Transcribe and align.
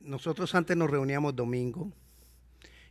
nosotros 0.00 0.54
antes 0.54 0.76
nos 0.76 0.90
reuníamos 0.90 1.34
domingo 1.36 1.92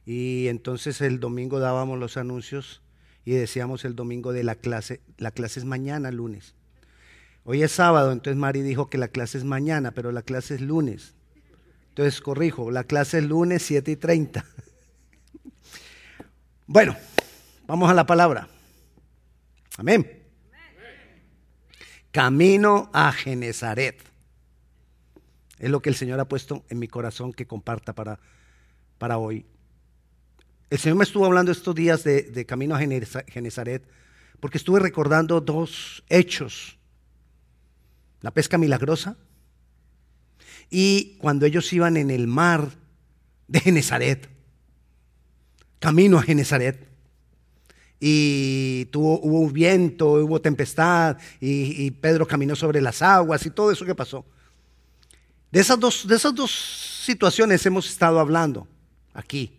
y 0.06 0.48
entonces 0.48 1.02
el 1.02 1.20
domingo 1.20 1.60
dábamos 1.60 2.00
los 2.00 2.18
anuncios 2.18 2.82
y 3.26 3.32
decíamos 3.32 3.86
el 3.86 3.96
domingo 3.96 4.32
de 4.32 4.44
la 4.44 4.56
clase, 4.56 5.02
la 5.18 5.32
clase 5.32 5.60
es 5.60 5.66
mañana, 5.66 6.12
lunes. 6.12 6.56
Hoy 7.44 7.64
es 7.64 7.72
sábado, 7.72 8.12
entonces 8.12 8.38
Mari 8.38 8.62
dijo 8.62 8.90
que 8.90 8.98
la 8.98 9.08
clase 9.08 9.38
es 9.38 9.44
mañana, 9.44 9.92
pero 9.92 10.12
la 10.12 10.22
clase 10.22 10.56
es 10.56 10.62
lunes. 10.62 11.14
Entonces 11.90 12.22
corrijo, 12.22 12.72
la 12.72 12.84
clase 12.84 13.20
es 13.20 13.24
lunes 13.24 13.64
7 13.64 13.92
y 13.92 13.96
30. 13.96 14.46
Bueno, 16.70 16.98
vamos 17.66 17.90
a 17.90 17.94
la 17.94 18.06
palabra. 18.06 18.50
Amén. 19.78 20.22
Camino 22.12 22.90
a 22.92 23.14
Genezaret. 23.14 24.04
Es 25.60 25.70
lo 25.70 25.82
que 25.82 25.90
el 25.90 25.96
Señor 25.96 26.20
ha 26.20 26.28
puesto 26.28 26.64
en 26.70 26.80
mi 26.80 26.88
corazón 26.88 27.34
que 27.34 27.48
comparta 27.48 27.94
para, 27.94 28.20
para 28.98 29.18
hoy. 29.18 29.46
El 30.70 30.78
Señor 30.78 30.98
me 30.98 31.04
estuvo 31.04 31.26
hablando 31.26 31.52
estos 31.52 31.74
días 31.74 32.04
de, 32.04 32.46
camino 32.46 32.76
a 32.76 32.80
Genezaret 32.80 33.84
porque 34.40 34.58
estuve 34.58 34.80
recordando 34.80 35.42
dos 35.42 36.04
hechos. 36.10 36.78
La 38.22 38.32
pesca 38.32 38.58
milagrosa 38.58 39.18
y 40.70 41.18
cuando 41.20 41.46
ellos 41.46 41.72
iban 41.74 41.98
en 41.98 42.12
el 42.12 42.28
mar 42.28 42.70
de 43.48 43.60
Genezaret, 43.62 44.30
camino 45.80 46.20
a 46.20 46.24
Genezaret. 46.24 46.86
Y 48.00 48.86
tuvo, 48.92 49.20
hubo 49.22 49.50
viento, 49.50 50.12
hubo 50.12 50.40
tempestad, 50.40 51.18
y 51.40 51.90
Pedro 51.92 52.28
caminó 52.28 52.56
sobre 52.56 52.80
las 52.80 53.02
aguas 53.02 53.44
y 53.46 53.50
todo 53.50 53.72
eso 53.72 53.86
que 53.86 53.96
pasó. 53.96 54.24
De 55.52 55.62
esas, 55.62 55.80
dos, 55.80 56.08
de 56.08 56.16
esas 56.16 56.36
dos 56.36 56.52
situaciones 57.06 57.66
hemos 57.66 57.90
estado 57.90 58.20
hablando 58.20 58.68
aquí. 59.14 59.54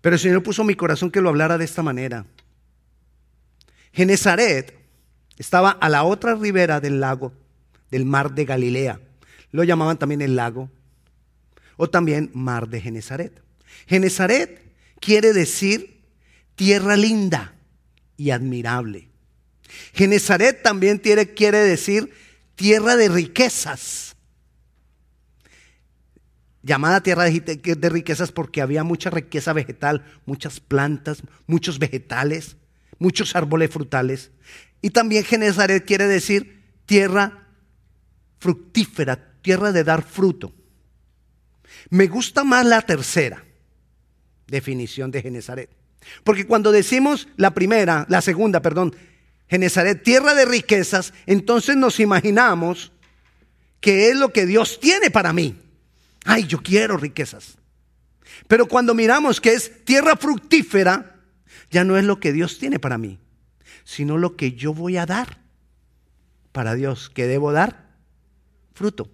Pero 0.00 0.14
el 0.16 0.20
Señor 0.20 0.42
puso 0.42 0.62
mi 0.62 0.74
corazón 0.74 1.10
que 1.10 1.20
lo 1.20 1.30
hablara 1.30 1.58
de 1.58 1.64
esta 1.64 1.82
manera. 1.82 2.26
Genezaret 3.92 4.74
estaba 5.38 5.70
a 5.70 5.88
la 5.88 6.04
otra 6.04 6.34
ribera 6.34 6.80
del 6.80 7.00
lago, 7.00 7.32
del 7.90 8.04
mar 8.04 8.32
de 8.34 8.44
Galilea. 8.44 9.00
Lo 9.52 9.64
llamaban 9.64 9.98
también 9.98 10.20
el 10.20 10.36
lago 10.36 10.70
o 11.76 11.88
también 11.88 12.30
mar 12.34 12.68
de 12.68 12.80
Genezaret. 12.80 13.42
Genezaret 13.86 14.74
quiere 15.00 15.32
decir 15.32 16.02
tierra 16.56 16.96
linda 16.96 17.54
y 18.18 18.30
admirable. 18.30 19.08
Genezaret 19.94 20.62
también 20.62 20.98
quiere 20.98 21.58
decir 21.58 22.12
tierra 22.54 22.96
de 22.96 23.08
riquezas 23.08 24.15
llamada 26.66 27.00
tierra 27.00 27.24
de 27.24 27.88
riquezas 27.88 28.32
porque 28.32 28.60
había 28.60 28.82
mucha 28.82 29.08
riqueza 29.08 29.52
vegetal, 29.52 30.04
muchas 30.26 30.58
plantas, 30.58 31.22
muchos 31.46 31.78
vegetales, 31.78 32.56
muchos 32.98 33.36
árboles 33.36 33.70
frutales. 33.70 34.32
Y 34.82 34.90
también 34.90 35.24
Genezaret 35.24 35.86
quiere 35.86 36.08
decir 36.08 36.64
tierra 36.84 37.46
fructífera, 38.40 39.38
tierra 39.42 39.70
de 39.70 39.84
dar 39.84 40.02
fruto. 40.02 40.52
Me 41.88 42.08
gusta 42.08 42.42
más 42.42 42.66
la 42.66 42.82
tercera 42.82 43.44
definición 44.48 45.12
de 45.12 45.22
Genezaret. 45.22 45.70
Porque 46.24 46.46
cuando 46.46 46.72
decimos 46.72 47.28
la 47.36 47.54
primera, 47.54 48.06
la 48.08 48.20
segunda, 48.20 48.60
perdón, 48.60 48.94
Genezaret, 49.48 50.02
tierra 50.02 50.34
de 50.34 50.44
riquezas, 50.44 51.14
entonces 51.26 51.76
nos 51.76 52.00
imaginamos 52.00 52.90
que 53.80 54.10
es 54.10 54.16
lo 54.16 54.32
que 54.32 54.46
Dios 54.46 54.80
tiene 54.80 55.12
para 55.12 55.32
mí. 55.32 55.60
Ay, 56.26 56.46
yo 56.46 56.62
quiero 56.62 56.96
riquezas. 56.96 57.56
Pero 58.48 58.66
cuando 58.66 58.94
miramos 58.94 59.40
que 59.40 59.54
es 59.54 59.84
tierra 59.84 60.16
fructífera, 60.16 61.20
ya 61.70 61.84
no 61.84 61.96
es 61.96 62.04
lo 62.04 62.20
que 62.20 62.32
Dios 62.32 62.58
tiene 62.58 62.78
para 62.78 62.98
mí, 62.98 63.18
sino 63.84 64.18
lo 64.18 64.36
que 64.36 64.52
yo 64.52 64.74
voy 64.74 64.96
a 64.96 65.06
dar 65.06 65.38
para 66.52 66.74
Dios, 66.74 67.10
que 67.10 67.26
debo 67.26 67.52
dar 67.52 67.94
fruto. 68.74 69.10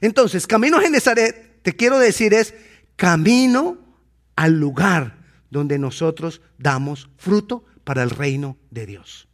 Entonces, 0.00 0.46
camino 0.46 0.78
a 0.78 0.82
Genezaret, 0.82 1.62
te 1.62 1.74
quiero 1.74 1.98
decir, 1.98 2.34
es 2.34 2.54
camino 2.96 3.78
al 4.34 4.58
lugar 4.58 5.18
donde 5.50 5.78
nosotros 5.78 6.40
damos 6.58 7.08
fruto 7.16 7.64
para 7.84 8.02
el 8.02 8.10
reino 8.10 8.56
de 8.70 8.86
Dios. 8.86 9.25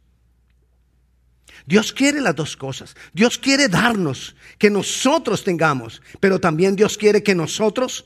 Dios 1.65 1.93
quiere 1.93 2.19
las 2.19 2.35
dos 2.35 2.57
cosas. 2.57 2.95
Dios 3.13 3.37
quiere 3.37 3.67
darnos, 3.67 4.35
que 4.57 4.69
nosotros 4.69 5.43
tengamos, 5.43 6.01
pero 6.19 6.39
también 6.39 6.75
Dios 6.75 6.97
quiere 6.97 7.23
que 7.23 7.35
nosotros 7.35 8.05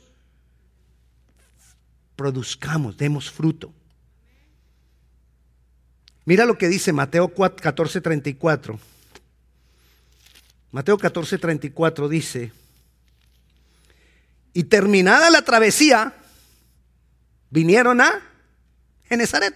produzcamos, 2.15 2.97
demos 2.97 3.29
fruto. 3.31 3.73
Mira 6.25 6.45
lo 6.45 6.57
que 6.57 6.67
dice 6.67 6.91
Mateo 6.91 7.33
14, 7.33 8.01
34. 8.01 8.79
Mateo 10.71 10.97
14, 10.97 11.37
34 11.37 12.09
dice, 12.09 12.51
y 14.53 14.65
terminada 14.65 15.29
la 15.29 15.43
travesía, 15.43 16.13
vinieron 17.49 18.01
a 18.01 18.21
Genezaret. 19.07 19.55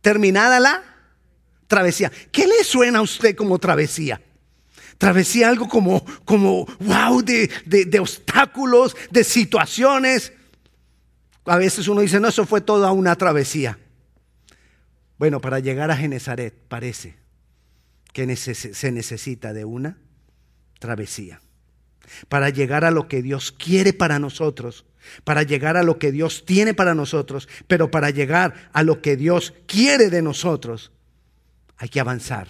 Terminada 0.00 0.60
la 0.60 0.97
travesía. 1.68 2.10
¿Qué 2.32 2.46
le 2.46 2.64
suena 2.64 2.98
a 2.98 3.02
usted 3.02 3.36
como 3.36 3.58
travesía? 3.58 4.20
Travesía 4.96 5.48
algo 5.48 5.68
como, 5.68 6.04
como 6.24 6.66
wow, 6.80 7.22
de, 7.22 7.48
de, 7.64 8.00
obstáculos, 8.00 8.96
de 9.10 9.22
situaciones. 9.22 10.32
A 11.44 11.56
veces 11.56 11.86
uno 11.86 12.00
dice, 12.00 12.18
no, 12.18 12.28
eso 12.28 12.44
fue 12.44 12.60
toda 12.60 12.90
una 12.90 13.14
travesía. 13.14 13.78
Bueno, 15.18 15.40
para 15.40 15.60
llegar 15.60 15.92
a 15.92 15.96
Genezaret 15.96 16.52
parece 16.68 17.16
que 18.12 18.34
se 18.34 18.92
necesita 18.92 19.52
de 19.52 19.64
una 19.64 19.98
travesía. 20.80 21.40
Para 22.28 22.48
llegar 22.48 22.84
a 22.84 22.90
lo 22.90 23.06
que 23.06 23.22
Dios 23.22 23.52
quiere 23.52 23.92
para 23.92 24.18
nosotros, 24.18 24.84
para 25.24 25.42
llegar 25.42 25.76
a 25.76 25.82
lo 25.82 25.98
que 25.98 26.10
Dios 26.10 26.44
tiene 26.44 26.74
para 26.74 26.94
nosotros, 26.94 27.48
pero 27.66 27.90
para 27.90 28.10
llegar 28.10 28.70
a 28.72 28.82
lo 28.82 29.00
que 29.00 29.16
Dios 29.16 29.54
quiere 29.66 30.10
de 30.10 30.22
nosotros, 30.22 30.90
hay 31.78 31.88
que 31.88 32.00
avanzar. 32.00 32.48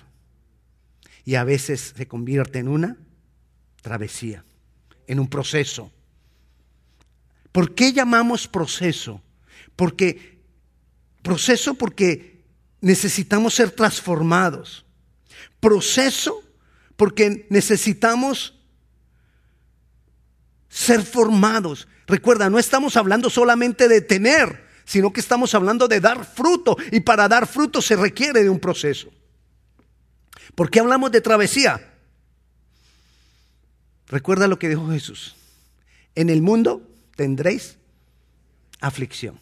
Y 1.24 1.34
a 1.36 1.44
veces 1.44 1.94
se 1.96 2.08
convierte 2.08 2.58
en 2.58 2.68
una 2.68 2.96
travesía, 3.82 4.44
en 5.06 5.20
un 5.20 5.28
proceso. 5.28 5.92
¿Por 7.52 7.74
qué 7.74 7.92
llamamos 7.92 8.48
proceso? 8.48 9.22
Porque 9.76 10.38
proceso 11.22 11.74
porque 11.74 12.44
necesitamos 12.80 13.54
ser 13.54 13.70
transformados. 13.70 14.86
Proceso 15.60 16.42
porque 16.96 17.46
necesitamos 17.50 18.54
ser 20.68 21.02
formados. 21.02 21.88
Recuerda, 22.06 22.48
no 22.48 22.58
estamos 22.58 22.96
hablando 22.96 23.28
solamente 23.28 23.88
de 23.88 24.00
tener, 24.00 24.66
sino 24.84 25.12
que 25.12 25.20
estamos 25.20 25.54
hablando 25.54 25.88
de 25.88 26.00
dar 26.00 26.24
fruto. 26.24 26.76
Y 26.90 27.00
para 27.00 27.28
dar 27.28 27.46
fruto 27.46 27.82
se 27.82 27.96
requiere 27.96 28.42
de 28.42 28.50
un 28.50 28.58
proceso. 28.58 29.10
¿Por 30.54 30.70
qué 30.70 30.80
hablamos 30.80 31.12
de 31.12 31.20
travesía? 31.20 31.80
Recuerda 34.08 34.48
lo 34.48 34.58
que 34.58 34.68
dijo 34.68 34.88
Jesús. 34.90 35.36
En 36.14 36.30
el 36.30 36.42
mundo 36.42 36.82
tendréis 37.16 37.76
aflicción. 38.80 39.38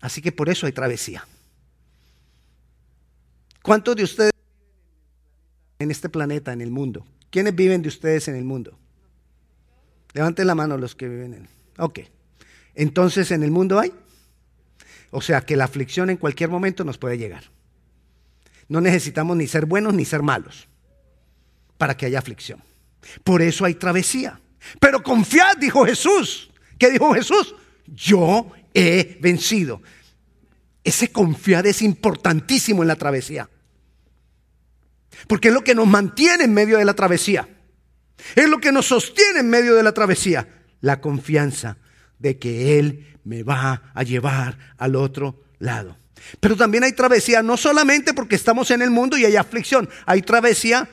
Así 0.00 0.22
que 0.22 0.32
por 0.32 0.48
eso 0.48 0.66
hay 0.66 0.72
travesía. 0.72 1.26
¿Cuántos 3.62 3.96
de 3.96 4.04
ustedes 4.04 4.32
en 5.78 5.90
este 5.90 6.08
planeta, 6.08 6.52
en 6.52 6.60
el 6.60 6.70
mundo? 6.70 7.04
¿Quiénes 7.30 7.54
viven 7.54 7.82
de 7.82 7.88
ustedes 7.88 8.28
en 8.28 8.36
el 8.36 8.44
mundo? 8.44 8.78
Levanten 10.14 10.46
la 10.46 10.54
mano 10.54 10.78
los 10.78 10.94
que 10.94 11.08
viven 11.08 11.34
en. 11.34 11.48
Ok. 11.78 12.00
Entonces, 12.74 13.30
¿en 13.30 13.42
el 13.42 13.50
mundo 13.50 13.78
hay? 13.78 13.92
O 15.10 15.20
sea 15.20 15.42
que 15.42 15.56
la 15.56 15.64
aflicción 15.64 16.10
en 16.10 16.16
cualquier 16.16 16.48
momento 16.48 16.84
nos 16.84 16.96
puede 16.96 17.18
llegar. 17.18 17.44
No 18.68 18.80
necesitamos 18.80 19.36
ni 19.36 19.46
ser 19.46 19.66
buenos 19.66 19.94
ni 19.94 20.04
ser 20.04 20.22
malos 20.22 20.68
para 21.78 21.96
que 21.96 22.06
haya 22.06 22.18
aflicción. 22.18 22.62
Por 23.24 23.40
eso 23.40 23.64
hay 23.64 23.74
travesía. 23.74 24.40
Pero 24.80 25.02
confiad, 25.02 25.56
dijo 25.56 25.86
Jesús. 25.86 26.50
¿Qué 26.78 26.90
dijo 26.90 27.14
Jesús? 27.14 27.54
Yo 27.86 28.50
he 28.74 29.18
vencido. 29.20 29.82
Ese 30.84 31.10
confiar 31.10 31.66
es 31.66 31.82
importantísimo 31.82 32.82
en 32.82 32.88
la 32.88 32.96
travesía. 32.96 33.48
Porque 35.26 35.48
es 35.48 35.54
lo 35.54 35.64
que 35.64 35.74
nos 35.74 35.86
mantiene 35.86 36.44
en 36.44 36.54
medio 36.54 36.78
de 36.78 36.84
la 36.84 36.94
travesía. 36.94 37.48
Es 38.34 38.48
lo 38.48 38.58
que 38.58 38.72
nos 38.72 38.86
sostiene 38.86 39.40
en 39.40 39.50
medio 39.50 39.74
de 39.74 39.82
la 39.82 39.92
travesía. 39.92 40.48
La 40.80 41.00
confianza 41.00 41.78
de 42.18 42.38
que 42.38 42.78
Él 42.78 43.16
me 43.24 43.42
va 43.42 43.92
a 43.94 44.02
llevar 44.02 44.58
al 44.76 44.96
otro 44.96 45.42
lado. 45.58 45.96
Pero 46.40 46.56
también 46.56 46.84
hay 46.84 46.92
travesía, 46.92 47.42
no 47.42 47.56
solamente 47.56 48.14
porque 48.14 48.36
estamos 48.36 48.70
en 48.70 48.82
el 48.82 48.90
mundo 48.90 49.16
y 49.16 49.24
hay 49.24 49.36
aflicción, 49.36 49.88
hay 50.06 50.22
travesía 50.22 50.88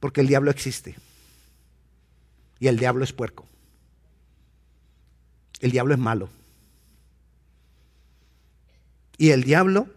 porque 0.00 0.20
el 0.20 0.26
diablo 0.26 0.50
existe. 0.50 0.96
y 2.60 2.68
el 2.68 2.78
diablo 2.78 3.04
es 3.04 3.12
puerco. 3.12 3.46
El 5.60 5.70
diablo 5.70 5.94
es 5.94 6.00
malo. 6.00 6.28
Y 9.16 9.30
el 9.30 9.44
diablo 9.44 9.88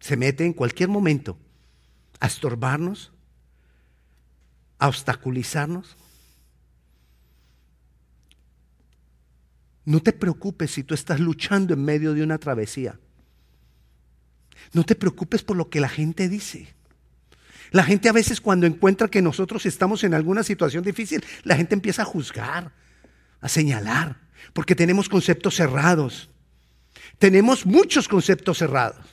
se 0.00 0.16
mete 0.16 0.44
en 0.44 0.52
cualquier 0.52 0.88
momento 0.88 1.38
a 2.20 2.26
estorbarnos, 2.26 3.12
a 4.78 4.88
obstaculizarnos. 4.88 5.96
No 9.84 10.00
te 10.00 10.12
preocupes 10.12 10.72
si 10.72 10.84
tú 10.84 10.94
estás 10.94 11.18
luchando 11.20 11.74
en 11.74 11.84
medio 11.84 12.12
de 12.12 12.22
una 12.22 12.38
travesía. 12.38 12.98
No 14.72 14.84
te 14.84 14.94
preocupes 14.94 15.42
por 15.42 15.56
lo 15.56 15.68
que 15.68 15.80
la 15.80 15.88
gente 15.88 16.28
dice. 16.28 16.74
La 17.70 17.84
gente 17.84 18.08
a 18.08 18.12
veces 18.12 18.40
cuando 18.40 18.66
encuentra 18.66 19.08
que 19.08 19.22
nosotros 19.22 19.66
estamos 19.66 20.04
en 20.04 20.14
alguna 20.14 20.42
situación 20.42 20.84
difícil, 20.84 21.24
la 21.44 21.56
gente 21.56 21.74
empieza 21.74 22.02
a 22.02 22.06
juzgar, 22.06 22.72
a 23.40 23.48
señalar, 23.48 24.16
porque 24.52 24.74
tenemos 24.74 25.08
conceptos 25.08 25.54
cerrados. 25.54 26.30
Tenemos 27.18 27.66
muchos 27.66 28.08
conceptos 28.08 28.58
cerrados. 28.58 29.04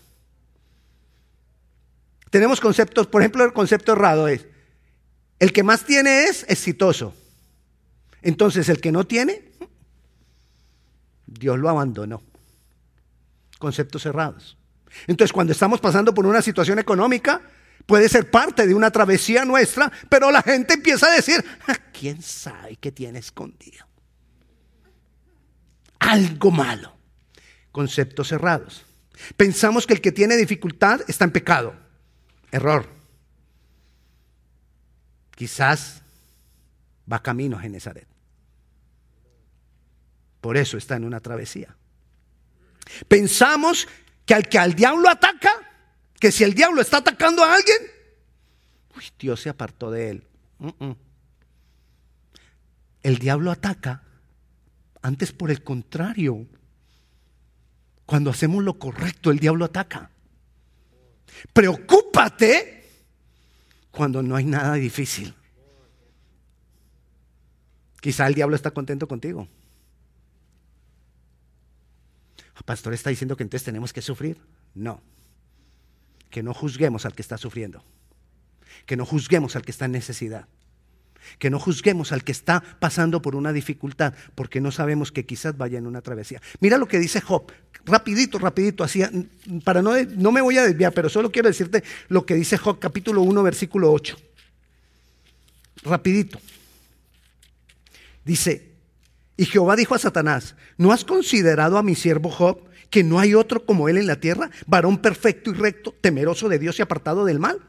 Tenemos 2.30 2.60
conceptos, 2.60 3.08
por 3.08 3.22
ejemplo, 3.22 3.44
el 3.44 3.54
concepto 3.54 3.94
errado 3.94 4.28
es, 4.28 4.46
el 5.40 5.52
que 5.54 5.64
más 5.64 5.86
tiene 5.86 6.24
es 6.26 6.46
exitoso. 6.48 7.14
Entonces, 8.22 8.70
el 8.70 8.82
que 8.82 8.92
no 8.92 9.06
tiene, 9.06 9.52
Dios 11.28 11.60
lo 11.60 11.70
abandonó. 11.70 12.24
Conceptos 13.60 14.04
cerrados. 14.04 14.58
Entonces, 15.08 15.34
cuando 15.34 15.54
estamos 15.54 15.80
pasando 15.80 16.14
por 16.14 16.26
una 16.26 16.42
situación 16.42 16.80
económica, 16.80 17.42
puede 17.86 18.10
ser 18.10 18.30
parte 18.32 18.66
de 18.66 18.74
una 18.74 18.92
travesía 18.92 19.46
nuestra, 19.46 19.92
pero 20.10 20.32
la 20.32 20.42
gente 20.42 20.76
empieza 20.76 21.08
a 21.08 21.16
decir, 21.16 21.44
ah, 21.68 21.78
¿quién 21.92 22.22
sabe 22.22 22.78
qué 22.78 22.92
tiene 22.92 23.20
escondido? 23.20 23.86
Algo 26.00 26.52
malo. 26.52 26.96
Conceptos 27.72 28.30
cerrados. 28.30 28.86
Pensamos 29.38 29.86
que 29.86 29.94
el 29.94 30.02
que 30.02 30.12
tiene 30.12 30.36
dificultad 30.36 31.02
está 31.08 31.26
en 31.26 31.32
pecado. 31.32 31.76
Error. 32.52 32.88
Quizás 35.36 36.02
va 37.12 37.22
camino 37.22 37.58
a 37.58 37.62
Genezaret. 37.62 38.08
Por 40.42 40.58
eso 40.58 40.78
está 40.78 40.96
en 40.96 41.06
una 41.06 41.20
travesía. 41.20 41.76
Pensamos 43.08 43.88
que 44.26 44.34
al 44.34 44.48
que 44.50 44.58
al 44.58 44.74
diablo 44.74 45.10
ataca, 45.10 45.52
que 46.20 46.32
si 46.32 46.44
el 46.44 46.54
diablo 46.54 46.82
está 46.82 46.98
atacando 46.98 47.44
a 47.44 47.56
alguien, 47.56 47.78
Dios 49.20 49.42
se 49.42 49.50
apartó 49.50 49.92
de 49.92 50.10
él. 50.10 50.28
El 53.04 53.18
diablo 53.20 53.52
ataca, 53.52 54.04
antes 55.02 55.32
por 55.32 55.52
el 55.52 55.64
contrario. 55.64 56.48
Cuando 58.06 58.30
hacemos 58.30 58.64
lo 58.64 58.78
correcto, 58.78 59.32
el 59.32 59.40
diablo 59.40 59.66
ataca. 59.66 60.12
Preocúpate 61.54 62.86
cuando 63.92 64.22
no 64.22 64.36
hay 64.36 64.46
nada 64.46 64.74
difícil. 64.76 65.34
Quizá 68.02 68.28
el 68.28 68.36
diablo 68.36 68.56
está 68.56 68.72
contento 68.72 69.08
contigo. 69.08 69.48
El 72.56 72.64
pastor 72.64 72.94
está 72.94 73.10
diciendo 73.10 73.36
que 73.36 73.44
entonces 73.44 73.66
tenemos 73.66 73.94
que 73.94 74.02
sufrir. 74.02 74.38
No. 74.74 75.02
Que 76.30 76.44
no 76.44 76.54
juzguemos 76.54 77.06
al 77.06 77.14
que 77.14 77.22
está 77.22 77.38
sufriendo. 77.38 77.84
Que 78.86 78.96
no 78.96 79.06
juzguemos 79.06 79.56
al 79.56 79.64
que 79.64 79.72
está 79.72 79.86
en 79.86 79.92
necesidad. 79.92 80.48
Que 81.40 81.50
no 81.50 81.60
juzguemos 81.60 82.12
al 82.12 82.24
que 82.24 82.32
está 82.32 82.62
pasando 82.80 83.22
por 83.22 83.36
una 83.36 83.52
dificultad, 83.52 84.14
porque 84.36 84.62
no 84.62 84.72
sabemos 84.72 85.12
que 85.12 85.26
quizás 85.26 85.58
vaya 85.58 85.80
en 85.80 85.88
una 85.88 86.02
travesía. 86.02 86.40
Mira 86.60 86.78
lo 86.78 86.88
que 86.88 87.00
dice 87.00 87.20
Job, 87.20 87.52
rapidito, 87.84 88.38
rapidito, 88.38 88.84
así, 88.84 89.02
para 89.64 89.82
no, 89.82 89.94
no 90.18 90.32
me 90.32 90.42
voy 90.42 90.60
a 90.60 90.64
desviar, 90.64 90.94
pero 90.94 91.10
solo 91.10 91.32
quiero 91.32 91.48
decirte 91.48 91.84
lo 92.10 92.28
que 92.28 92.36
dice 92.36 92.60
Job, 92.60 92.78
capítulo 92.78 93.24
1, 93.24 93.42
versículo 93.42 93.92
8. 93.92 94.16
Rapidito. 95.84 96.40
Dice, 98.24 98.75
y 99.38 99.46
Jehová 99.46 99.76
dijo 99.76 99.96
a 99.96 100.00
Satanás, 100.00 100.56
¿no 100.78 100.92
has 100.92 101.04
considerado 101.04 101.78
a 101.78 101.84
mi 101.84 101.96
siervo 101.96 102.30
Job, 102.30 102.60
que 102.90 103.04
no 103.04 103.20
hay 103.20 103.34
otro 103.34 103.66
como 103.66 103.90
él 103.90 103.98
en 103.98 104.08
la 104.08 104.20
tierra, 104.20 104.50
varón 104.66 104.98
perfecto 105.00 105.52
y 105.52 105.54
recto, 105.54 105.94
temeroso 106.00 106.48
de 106.48 106.60
Dios 106.60 106.80
y 106.80 106.82
apartado 106.82 107.26
del 107.26 107.40
mal? 107.40 107.60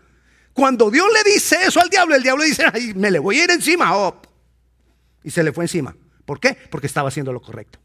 Cuando 0.53 0.91
Dios 0.91 1.07
le 1.13 1.33
dice 1.33 1.57
eso 1.67 1.81
al 1.81 1.91
diablo, 1.91 2.15
el 2.15 2.23
diablo 2.23 2.45
dice, 2.45 2.65
ay, 2.73 2.95
me 2.95 3.11
le 3.11 3.19
voy 3.19 3.41
a 3.41 3.45
ir 3.45 3.51
encima, 3.51 3.89
Job. 3.89 4.27
Y 5.25 5.31
se 5.31 5.43
le 5.43 5.53
fue 5.53 5.65
encima. 5.65 5.97
¿Por 6.25 6.41
qué? 6.41 6.57
Porque 6.71 6.87
estaba 6.87 7.09
haciendo 7.09 7.33
lo 7.33 7.43
correcto. 7.43 7.79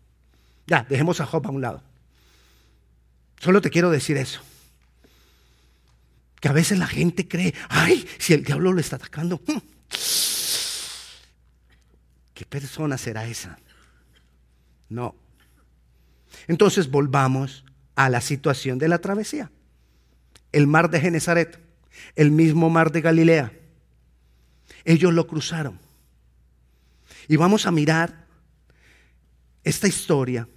Ya, 0.68 0.86
dejemos 0.88 1.20
a 1.20 1.26
Job 1.26 1.48
a 1.48 1.50
un 1.50 1.62
lado. 1.62 1.84
Solo 3.40 3.62
te 3.62 3.72
quiero 3.72 3.90
decir 3.90 4.18
eso. 4.18 4.42
Que 6.40 6.50
a 6.50 6.54
veces 6.54 6.78
la 6.78 6.88
gente 6.88 7.28
cree, 7.28 7.54
ay, 7.70 8.08
si 8.20 8.34
el 8.34 8.44
diablo 8.44 8.72
lo 8.72 8.80
está 8.80 8.96
atacando, 8.96 9.42
hmm, 9.46 9.58
¿qué 12.34 12.46
persona 12.46 12.98
será 12.98 13.28
esa? 13.28 13.58
No. 14.92 15.16
Entonces 16.48 16.92
volvamos 16.92 17.64
a 17.96 18.10
la 18.10 18.20
situación 18.20 18.78
de 18.78 18.90
la 18.90 19.00
travesía. 19.00 19.50
El 20.52 20.68
mar 20.68 20.90
de 20.90 21.00
Genezaret, 21.00 21.60
el 22.16 22.30
mismo 22.32 22.70
mar 22.70 22.92
de 22.92 23.00
Galilea. 23.00 23.54
Ellos 24.84 25.14
lo 25.14 25.28
cruzaron. 25.28 25.80
Y 27.30 27.38
vamos 27.38 27.66
a 27.66 27.72
mirar 27.72 28.26
esta 29.64 29.88
historia 29.88 30.50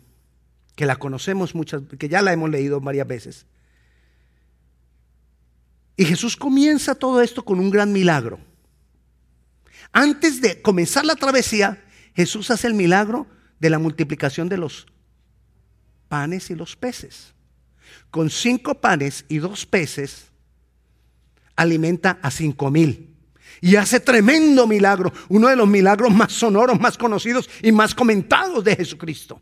que 0.75 0.85
la 0.85 0.97
conocemos 0.97 1.55
muchas, 1.55 1.83
que 1.97 2.09
ya 2.09 2.21
la 2.21 2.33
hemos 2.33 2.51
leído 2.51 2.81
varias 2.81 3.07
veces. 3.07 3.47
Y 5.97 6.07
Jesús 6.07 6.37
comienza 6.37 6.97
todo 6.97 7.23
esto 7.23 7.45
con 7.45 7.61
un 7.61 7.71
gran 7.71 7.93
milagro. 7.93 8.41
Antes 9.93 10.41
de 10.41 10.61
comenzar 10.61 11.05
la 11.05 11.15
travesía, 11.15 11.85
Jesús 12.17 12.51
hace 12.51 12.67
el 12.67 12.75
milagro 12.75 13.29
de 13.59 13.71
la 13.71 13.79
multiplicación 13.79 14.49
de 14.49 14.59
los 14.59 14.87
panes 16.09 16.51
y 16.51 16.55
los 16.55 16.77
peces. 16.77 17.35
Con 18.11 18.31
cinco 18.31 18.81
panes 18.81 19.25
y 19.29 19.39
dos 19.39 19.67
peces 19.67 20.27
alimenta 21.57 22.19
a 22.23 22.31
cinco 22.31 22.71
mil. 22.71 23.11
Y 23.61 23.77
hace 23.77 24.01
tremendo 24.01 24.67
milagro, 24.67 25.13
uno 25.29 25.49
de 25.49 25.57
los 25.57 25.69
milagros 25.69 26.13
más 26.13 26.33
sonoros, 26.33 26.79
más 26.81 26.99
conocidos 26.99 27.49
y 27.63 27.73
más 27.73 27.95
comentados 27.95 28.65
de 28.65 28.77
Jesucristo. 28.77 29.41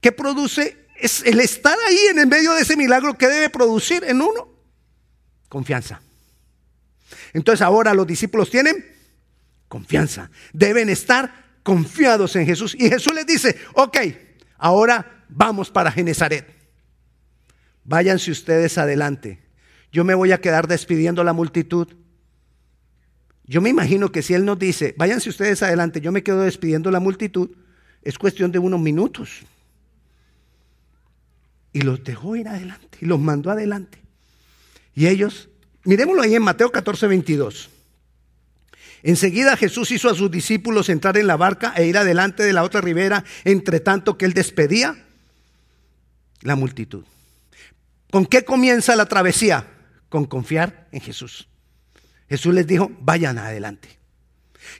¿Qué 0.00 0.12
produce? 0.12 0.86
Es 0.96 1.22
el 1.24 1.40
estar 1.40 1.76
ahí 1.88 1.98
en 2.10 2.18
el 2.18 2.26
medio 2.26 2.52
de 2.52 2.62
ese 2.62 2.76
milagro 2.76 3.16
que 3.16 3.28
debe 3.28 3.50
producir 3.50 4.04
en 4.04 4.20
uno 4.20 4.50
confianza. 5.48 6.00
Entonces 7.32 7.62
ahora 7.62 7.94
los 7.94 8.06
discípulos 8.06 8.50
tienen 8.50 8.84
confianza. 9.68 10.30
Deben 10.52 10.88
estar 10.88 11.49
confiados 11.62 12.36
en 12.36 12.46
Jesús. 12.46 12.74
Y 12.78 12.88
Jesús 12.88 13.14
les 13.14 13.26
dice, 13.26 13.56
ok, 13.74 13.98
ahora 14.58 15.24
vamos 15.28 15.70
para 15.70 15.92
Genezaret. 15.92 16.46
Váyanse 17.84 18.30
ustedes 18.30 18.78
adelante. 18.78 19.40
Yo 19.92 20.04
me 20.04 20.14
voy 20.14 20.32
a 20.32 20.40
quedar 20.40 20.68
despidiendo 20.68 21.22
a 21.22 21.24
la 21.24 21.32
multitud. 21.32 21.88
Yo 23.44 23.60
me 23.60 23.70
imagino 23.70 24.12
que 24.12 24.22
si 24.22 24.34
Él 24.34 24.44
nos 24.44 24.58
dice, 24.58 24.94
váyanse 24.96 25.28
ustedes 25.28 25.62
adelante, 25.62 26.00
yo 26.00 26.12
me 26.12 26.22
quedo 26.22 26.42
despidiendo 26.42 26.88
a 26.88 26.92
la 26.92 27.00
multitud, 27.00 27.50
es 28.02 28.16
cuestión 28.16 28.52
de 28.52 28.60
unos 28.60 28.80
minutos. 28.80 29.40
Y 31.72 31.80
los 31.80 32.04
dejó 32.04 32.36
ir 32.36 32.46
adelante, 32.46 32.98
y 33.00 33.06
los 33.06 33.18
mandó 33.18 33.50
adelante. 33.50 33.98
Y 34.94 35.08
ellos, 35.08 35.48
miremoslo 35.84 36.22
ahí 36.22 36.36
en 36.36 36.42
Mateo 36.42 36.70
14, 36.70 37.08
22. 37.08 37.70
Enseguida 39.02 39.56
Jesús 39.56 39.90
hizo 39.90 40.10
a 40.10 40.14
sus 40.14 40.30
discípulos 40.30 40.88
entrar 40.88 41.16
en 41.16 41.26
la 41.26 41.36
barca 41.36 41.72
e 41.76 41.86
ir 41.86 41.96
adelante 41.96 42.42
de 42.42 42.52
la 42.52 42.62
otra 42.62 42.80
ribera, 42.80 43.24
entre 43.44 43.80
tanto 43.80 44.18
que 44.18 44.26
él 44.26 44.34
despedía 44.34 45.04
la 46.42 46.56
multitud. 46.56 47.04
¿Con 48.10 48.26
qué 48.26 48.44
comienza 48.44 48.96
la 48.96 49.06
travesía? 49.06 49.66
Con 50.08 50.26
confiar 50.26 50.88
en 50.92 51.00
Jesús. 51.00 51.48
Jesús 52.28 52.54
les 52.54 52.66
dijo, 52.66 52.90
vayan 53.00 53.38
adelante. 53.38 54.00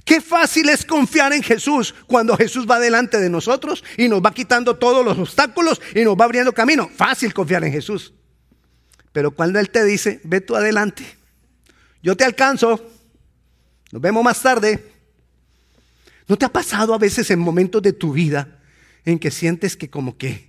Qué 0.04 0.20
fácil 0.20 0.68
es 0.68 0.84
confiar 0.84 1.32
en 1.32 1.42
Jesús 1.42 1.94
cuando 2.06 2.36
Jesús 2.36 2.66
va 2.68 2.78
delante 2.78 3.18
de 3.18 3.30
nosotros 3.30 3.82
y 3.96 4.08
nos 4.08 4.20
va 4.20 4.32
quitando 4.32 4.76
todos 4.76 5.04
los 5.04 5.18
obstáculos 5.18 5.80
y 5.94 6.04
nos 6.04 6.16
va 6.16 6.24
abriendo 6.24 6.52
camino. 6.52 6.90
Fácil 6.94 7.32
confiar 7.32 7.64
en 7.64 7.72
Jesús. 7.72 8.12
Pero 9.12 9.32
cuando 9.32 9.58
Él 9.58 9.70
te 9.70 9.84
dice, 9.84 10.20
ve 10.24 10.40
tú 10.40 10.54
adelante, 10.54 11.04
yo 12.02 12.16
te 12.16 12.24
alcanzo, 12.24 12.86
nos 13.92 14.02
vemos 14.02 14.22
más 14.22 14.40
tarde. 14.40 14.92
¿No 16.28 16.36
te 16.36 16.44
ha 16.44 16.48
pasado 16.48 16.94
a 16.94 16.98
veces 16.98 17.30
en 17.30 17.40
momentos 17.40 17.82
de 17.82 17.92
tu 17.92 18.12
vida 18.12 18.60
en 19.04 19.18
que 19.18 19.30
sientes 19.30 19.76
que 19.76 19.90
como 19.90 20.16
que 20.16 20.48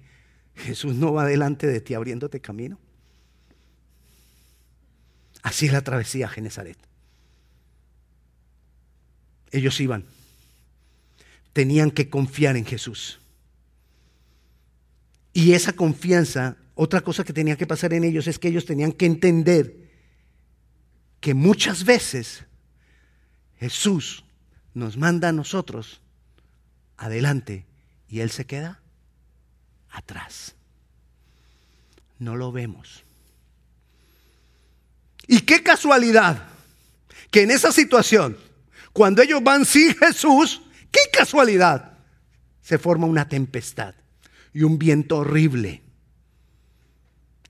Jesús 0.55 0.95
no 0.95 1.13
va 1.13 1.25
delante 1.25 1.65
de 1.65 1.81
ti 1.81 1.93
abriéndote 1.93 2.39
camino? 2.39 2.79
Así 5.41 5.65
es 5.65 5.73
la 5.73 5.81
travesía 5.81 6.27
a 6.27 6.29
Genezaret. 6.29 6.77
ellos 9.51 9.79
iban. 9.81 10.05
Tenían 11.51 11.91
que 11.91 12.09
confiar 12.09 12.55
en 12.55 12.65
Jesús. 12.65 13.19
Y 15.33 15.53
esa 15.53 15.73
confianza, 15.73 16.57
otra 16.75 17.01
cosa 17.01 17.23
que 17.23 17.33
tenía 17.33 17.57
que 17.57 17.67
pasar 17.67 17.93
en 17.93 18.03
ellos 18.03 18.27
es 18.27 18.39
que 18.39 18.47
ellos 18.47 18.65
tenían 18.65 18.91
que 18.91 19.05
entender 19.05 19.89
que 21.19 21.33
muchas 21.33 21.83
veces 21.83 22.45
Jesús 23.61 24.23
nos 24.73 24.97
manda 24.97 25.29
a 25.29 25.31
nosotros 25.31 26.01
adelante 26.97 27.63
y 28.09 28.21
Él 28.21 28.31
se 28.31 28.47
queda 28.47 28.79
atrás. 29.91 30.55
No 32.17 32.35
lo 32.35 32.51
vemos. 32.51 33.03
Y 35.27 35.41
qué 35.41 35.61
casualidad 35.61 36.47
que 37.29 37.43
en 37.43 37.51
esa 37.51 37.71
situación, 37.71 38.35
cuando 38.93 39.21
ellos 39.21 39.43
van 39.43 39.63
sin 39.63 39.95
Jesús, 39.95 40.63
qué 40.89 41.01
casualidad, 41.13 41.99
se 42.63 42.79
forma 42.79 43.05
una 43.05 43.29
tempestad 43.29 43.93
y 44.55 44.63
un 44.63 44.79
viento 44.79 45.17
horrible. 45.17 45.83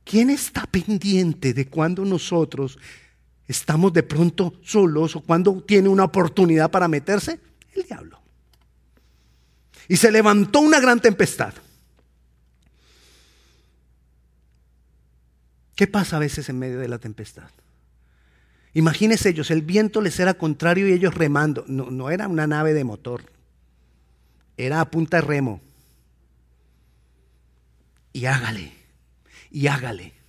¿Quién 0.04 0.30
está 0.30 0.66
pendiente 0.66 1.54
de 1.54 1.70
cuando 1.70 2.04
nosotros 2.04 2.78
estamos 3.52 3.94
de 3.94 4.04
pronto 4.04 4.54
solos 4.64 5.16
o 5.16 5.22
cuando 5.22 5.62
tiene 5.62 5.90
una 5.90 6.06
oportunidad 6.06 6.72
para 6.72 6.88
meterse? 6.88 7.40
El 7.76 7.84
diablo. 7.84 8.20
Y 9.88 9.98
se 9.98 10.12
levantó 10.12 10.60
una 10.60 10.80
gran 10.80 11.00
tempestad. 11.00 11.54
¿Qué 15.76 15.88
pasa 15.88 16.18
a 16.18 16.20
veces 16.20 16.48
en 16.50 16.60
medio 16.60 16.80
de 16.80 16.88
la 16.88 17.00
tempestad? 17.00 17.50
Imagínense 18.74 19.30
ellos, 19.30 19.52
el 19.52 19.64
viento 19.64 20.00
les 20.00 20.20
era 20.20 20.34
contrario 20.36 20.88
y 20.88 20.94
ellos 20.94 21.14
remando. 21.14 21.66
No, 21.68 21.92
no 21.92 22.10
era 22.10 22.28
una 22.28 22.48
nave 22.48 22.74
de 22.74 22.84
motor, 22.84 23.24
era 24.58 24.80
a 24.80 24.90
punta 24.90 25.18
de 25.18 25.22
remo. 25.22 25.62
Y 28.14 28.26
hágale, 28.26 28.74
y 29.50 29.68
hágale. 29.68 30.21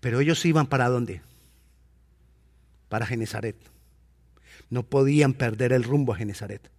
Pero 0.00 0.20
ellos 0.20 0.44
iban 0.44 0.66
para 0.66 0.88
dónde? 0.88 1.22
Para 2.88 3.06
Genezaret. 3.06 3.56
No 4.70 4.82
podían 4.82 5.34
perder 5.34 5.72
el 5.72 5.84
rumbo 5.84 6.12
a 6.12 6.16
Genezaret. 6.16 6.70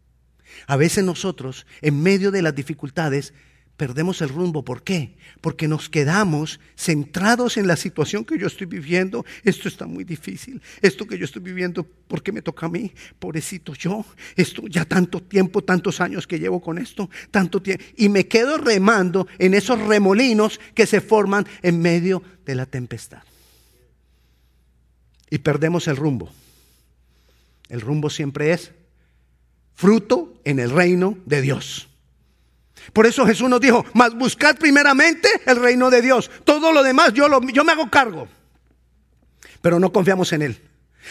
A 0.67 0.75
veces 0.75 1.03
nosotros, 1.03 1.65
en 1.81 2.01
medio 2.01 2.31
de 2.31 2.41
las 2.41 2.55
dificultades, 2.55 3.33
perdemos 3.81 4.21
el 4.21 4.29
rumbo. 4.29 4.63
¿Por 4.63 4.83
qué? 4.83 5.15
Porque 5.41 5.67
nos 5.67 5.89
quedamos 5.89 6.59
centrados 6.77 7.57
en 7.57 7.65
la 7.65 7.75
situación 7.75 8.23
que 8.23 8.37
yo 8.37 8.45
estoy 8.45 8.67
viviendo. 8.67 9.25
Esto 9.43 9.67
está 9.67 9.87
muy 9.87 10.03
difícil. 10.03 10.61
Esto 10.83 11.07
que 11.07 11.17
yo 11.17 11.25
estoy 11.25 11.41
viviendo, 11.41 11.83
¿por 11.83 12.21
qué 12.21 12.31
me 12.31 12.43
toca 12.43 12.67
a 12.67 12.69
mí? 12.69 12.91
Pobrecito 13.17 13.73
yo. 13.73 14.05
Esto 14.35 14.67
ya 14.67 14.85
tanto 14.85 15.19
tiempo, 15.19 15.63
tantos 15.63 15.99
años 15.99 16.27
que 16.27 16.37
llevo 16.37 16.61
con 16.61 16.77
esto, 16.77 17.09
tanto 17.31 17.59
tiempo. 17.59 17.83
Y 17.97 18.07
me 18.09 18.27
quedo 18.27 18.59
remando 18.59 19.25
en 19.39 19.55
esos 19.55 19.79
remolinos 19.79 20.59
que 20.75 20.85
se 20.85 21.01
forman 21.01 21.47
en 21.63 21.81
medio 21.81 22.21
de 22.45 22.53
la 22.53 22.67
tempestad. 22.67 23.23
Y 25.31 25.39
perdemos 25.39 25.87
el 25.87 25.95
rumbo. 25.95 26.29
El 27.67 27.81
rumbo 27.81 28.11
siempre 28.11 28.53
es 28.53 28.73
fruto 29.73 30.39
en 30.43 30.59
el 30.59 30.69
reino 30.69 31.17
de 31.25 31.41
Dios. 31.41 31.87
Por 32.93 33.05
eso 33.05 33.25
Jesús 33.25 33.49
nos 33.49 33.61
dijo, 33.61 33.85
mas 33.93 34.13
buscad 34.15 34.57
primeramente 34.57 35.29
el 35.45 35.57
reino 35.57 35.89
de 35.89 36.01
Dios. 36.01 36.29
Todo 36.43 36.71
lo 36.71 36.83
demás 36.83 37.13
yo, 37.13 37.27
lo, 37.27 37.41
yo 37.41 37.63
me 37.63 37.71
hago 37.71 37.89
cargo. 37.89 38.27
Pero 39.61 39.79
no 39.79 39.91
confiamos 39.91 40.33
en 40.33 40.41
Él. 40.41 40.61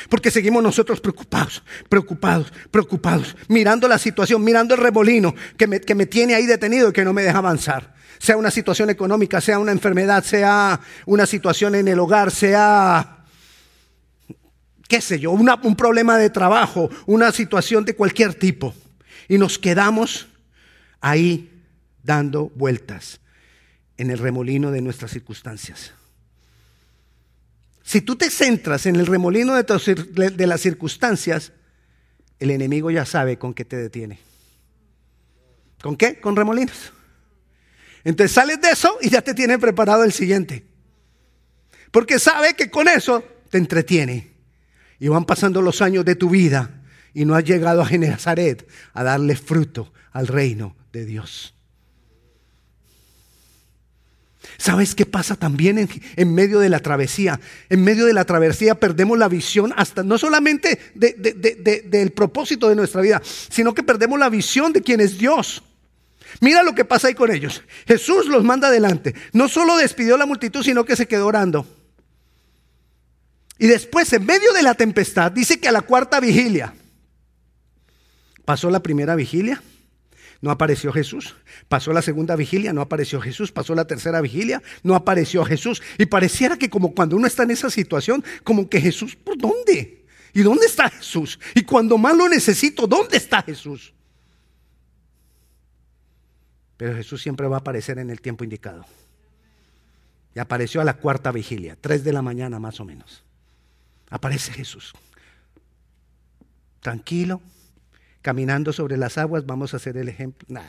Porque 0.08 0.30
seguimos 0.30 0.62
nosotros 0.62 1.00
preocupados, 1.00 1.62
preocupados, 1.88 2.52
preocupados, 2.70 3.36
mirando 3.48 3.88
la 3.88 3.98
situación, 3.98 4.42
mirando 4.42 4.74
el 4.74 4.80
remolino 4.80 5.34
que 5.56 5.66
me, 5.66 5.80
que 5.80 5.94
me 5.94 6.06
tiene 6.06 6.34
ahí 6.34 6.46
detenido 6.46 6.90
y 6.90 6.92
que 6.92 7.04
no 7.04 7.12
me 7.12 7.22
deja 7.22 7.38
avanzar. 7.38 7.94
Sea 8.18 8.36
una 8.36 8.50
situación 8.50 8.90
económica, 8.90 9.40
sea 9.40 9.58
una 9.58 9.72
enfermedad, 9.72 10.22
sea 10.22 10.80
una 11.06 11.26
situación 11.26 11.74
en 11.74 11.88
el 11.88 11.98
hogar, 11.98 12.30
sea, 12.30 13.24
qué 14.88 15.00
sé 15.00 15.18
yo, 15.18 15.32
un 15.32 15.76
problema 15.76 16.18
de 16.18 16.30
trabajo, 16.30 16.90
una 17.06 17.32
situación 17.32 17.84
de 17.84 17.96
cualquier 17.96 18.34
tipo. 18.34 18.74
Y 19.26 19.38
nos 19.38 19.58
quedamos 19.58 20.28
ahí 21.00 21.50
dando 22.02 22.50
vueltas 22.50 23.20
en 23.96 24.10
el 24.10 24.18
remolino 24.18 24.70
de 24.70 24.80
nuestras 24.80 25.10
circunstancias. 25.10 25.92
Si 27.82 28.00
tú 28.00 28.16
te 28.16 28.30
centras 28.30 28.86
en 28.86 28.96
el 28.96 29.06
remolino 29.06 29.54
de, 29.54 30.46
las 30.46 30.60
circunstancias, 30.60 31.52
el 32.38 32.50
enemigo 32.50 32.90
ya 32.90 33.04
sabe 33.04 33.36
con 33.36 33.52
qué 33.52 33.64
te 33.64 33.76
detiene. 33.76 34.20
¿Con 35.82 35.96
qué? 35.96 36.20
Con 36.20 36.36
remolinos. 36.36 36.92
Entonces 38.04 38.32
sales 38.32 38.60
de 38.60 38.70
eso 38.70 38.96
y 39.02 39.10
ya 39.10 39.22
te 39.22 39.34
tiene 39.34 39.58
preparado 39.58 40.04
el 40.04 40.12
siguiente. 40.12 40.64
Porque 41.90 42.18
sabe 42.18 42.54
que 42.54 42.70
con 42.70 42.88
eso 42.88 43.24
te 43.50 43.58
entretiene. 43.58 44.30
Y 44.98 45.08
van 45.08 45.24
pasando 45.24 45.60
los 45.60 45.82
años 45.82 46.04
de 46.04 46.14
tu 46.14 46.30
vida 46.30 46.82
y 47.12 47.24
no 47.24 47.34
has 47.34 47.44
llegado 47.44 47.82
a 47.82 47.86
Genezaret 47.86 48.68
a 48.92 49.02
darle 49.02 49.34
fruto 49.34 49.92
al 50.12 50.26
reino 50.26 50.76
de 50.92 51.06
Dios. 51.06 51.54
¿Sabes 54.60 54.94
qué 54.94 55.06
pasa 55.06 55.36
también 55.36 55.88
en, 56.16 56.34
medio 56.34 56.60
de 56.60 56.68
la 56.68 56.80
travesía? 56.80 57.40
En 57.70 57.82
medio 57.82 58.04
de 58.04 58.12
la 58.12 58.26
travesía 58.26 58.74
perdemos 58.74 59.16
la 59.16 59.26
visión 59.26 59.72
hasta 59.74 60.02
no 60.02 60.18
solamente 60.18 60.78
del 60.94 62.12
propósito 62.12 62.68
de 62.68 62.76
nuestra 62.76 63.00
vida, 63.00 63.22
sino 63.24 63.72
que 63.72 63.82
perdemos 63.82 64.18
la 64.18 64.28
visión 64.28 64.74
de 64.74 64.82
quién 64.82 65.00
es 65.00 65.16
Dios. 65.16 65.62
Mira 66.42 66.62
lo 66.62 66.74
que 66.74 66.84
pasa 66.84 67.08
ahí 67.08 67.14
con 67.14 67.30
ellos. 67.30 67.62
Jesús 67.88 68.26
los 68.26 68.44
manda 68.44 68.68
adelante. 68.68 69.14
No 69.32 69.48
solo 69.48 69.78
despidió 69.78 70.16
a 70.16 70.18
la 70.18 70.26
multitud, 70.26 70.62
sino 70.62 70.84
que 70.84 70.94
se 70.94 71.08
quedó 71.08 71.26
orando. 71.28 71.66
Y 73.58 73.66
después, 73.66 74.12
en 74.12 74.26
medio 74.26 74.52
de 74.52 74.62
la 74.62 74.74
tempestad, 74.74 75.32
dice 75.32 75.58
que 75.58 75.68
a 75.68 75.72
la 75.72 75.80
cuarta 75.80 76.20
vigilia, 76.20 76.74
pasó 78.44 78.68
la 78.68 78.80
primera 78.80 79.14
vigilia, 79.14 79.62
no 80.40 80.50
apareció 80.50 80.92
Jesús. 80.92 81.36
Pasó 81.68 81.92
la 81.92 82.02
segunda 82.02 82.34
vigilia, 82.34 82.72
no 82.72 82.80
apareció 82.80 83.20
Jesús. 83.20 83.52
Pasó 83.52 83.74
la 83.74 83.86
tercera 83.86 84.20
vigilia, 84.20 84.62
no 84.82 84.94
apareció 84.94 85.44
Jesús. 85.44 85.82
Y 85.98 86.06
pareciera 86.06 86.56
que 86.56 86.70
como 86.70 86.94
cuando 86.94 87.16
uno 87.16 87.26
está 87.26 87.42
en 87.42 87.50
esa 87.50 87.68
situación, 87.68 88.24
como 88.42 88.68
que 88.68 88.80
Jesús, 88.80 89.16
¿por 89.16 89.36
dónde? 89.36 90.04
¿Y 90.32 90.42
dónde 90.42 90.66
está 90.66 90.88
Jesús? 90.88 91.38
Y 91.54 91.62
cuando 91.62 91.98
más 91.98 92.16
lo 92.16 92.28
necesito, 92.28 92.86
¿dónde 92.86 93.18
está 93.18 93.42
Jesús? 93.42 93.92
Pero 96.76 96.96
Jesús 96.96 97.20
siempre 97.20 97.46
va 97.46 97.56
a 97.56 97.60
aparecer 97.60 97.98
en 97.98 98.08
el 98.08 98.22
tiempo 98.22 98.42
indicado. 98.42 98.86
Y 100.34 100.38
apareció 100.38 100.80
a 100.80 100.84
la 100.84 100.94
cuarta 100.94 101.32
vigilia, 101.32 101.76
tres 101.78 102.04
de 102.04 102.12
la 102.12 102.22
mañana 102.22 102.58
más 102.58 102.80
o 102.80 102.86
menos. 102.86 103.22
Aparece 104.08 104.52
Jesús. 104.52 104.94
Tranquilo, 106.80 107.42
caminando 108.22 108.72
sobre 108.72 108.96
las 108.96 109.18
aguas, 109.18 109.46
vamos 109.46 109.72
a 109.74 109.78
hacer 109.78 109.96
el 109.96 110.08
ejemplo, 110.08 110.60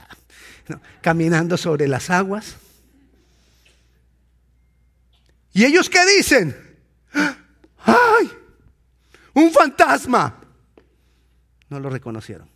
caminando 1.02 1.58
sobre 1.58 1.88
las 1.88 2.10
aguas. 2.10 2.56
¿Y 5.54 5.66
ellos 5.66 5.90
qué 5.90 6.00
dicen? 6.18 6.56
¡Ay! 7.84 8.32
¡Un 9.34 9.52
fantasma! 9.52 10.40
No 11.70 11.80
lo 11.80 11.90
reconocieron. 11.90 12.50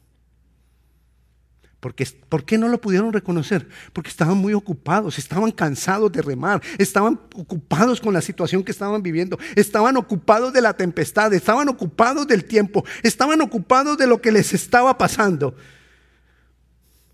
Porque, 1.79 2.07
¿Por 2.29 2.45
qué 2.45 2.57
no 2.57 2.67
lo 2.67 2.81
pudieron 2.81 3.13
reconocer? 3.13 3.67
Porque 3.93 4.09
estaban 4.09 4.37
muy 4.37 4.53
ocupados, 4.53 5.19
estaban 5.19 5.51
cansados 5.51 6.11
de 6.11 6.21
remar, 6.21 6.61
estaban 6.77 7.19
ocupados 7.35 8.01
con 8.01 8.13
la 8.13 8.21
situación 8.21 8.63
que 8.63 8.71
estaban 8.71 9.03
viviendo, 9.03 9.37
estaban 9.55 9.95
ocupados 9.97 10.51
de 10.51 10.61
la 10.61 10.73
tempestad, 10.73 11.33
estaban 11.33 11.69
ocupados 11.69 12.27
del 12.27 12.45
tiempo, 12.45 12.83
estaban 13.03 13.41
ocupados 13.41 13.97
de 13.97 14.07
lo 14.07 14.19
que 14.19 14.31
les 14.31 14.53
estaba 14.53 14.97
pasando. 14.97 15.55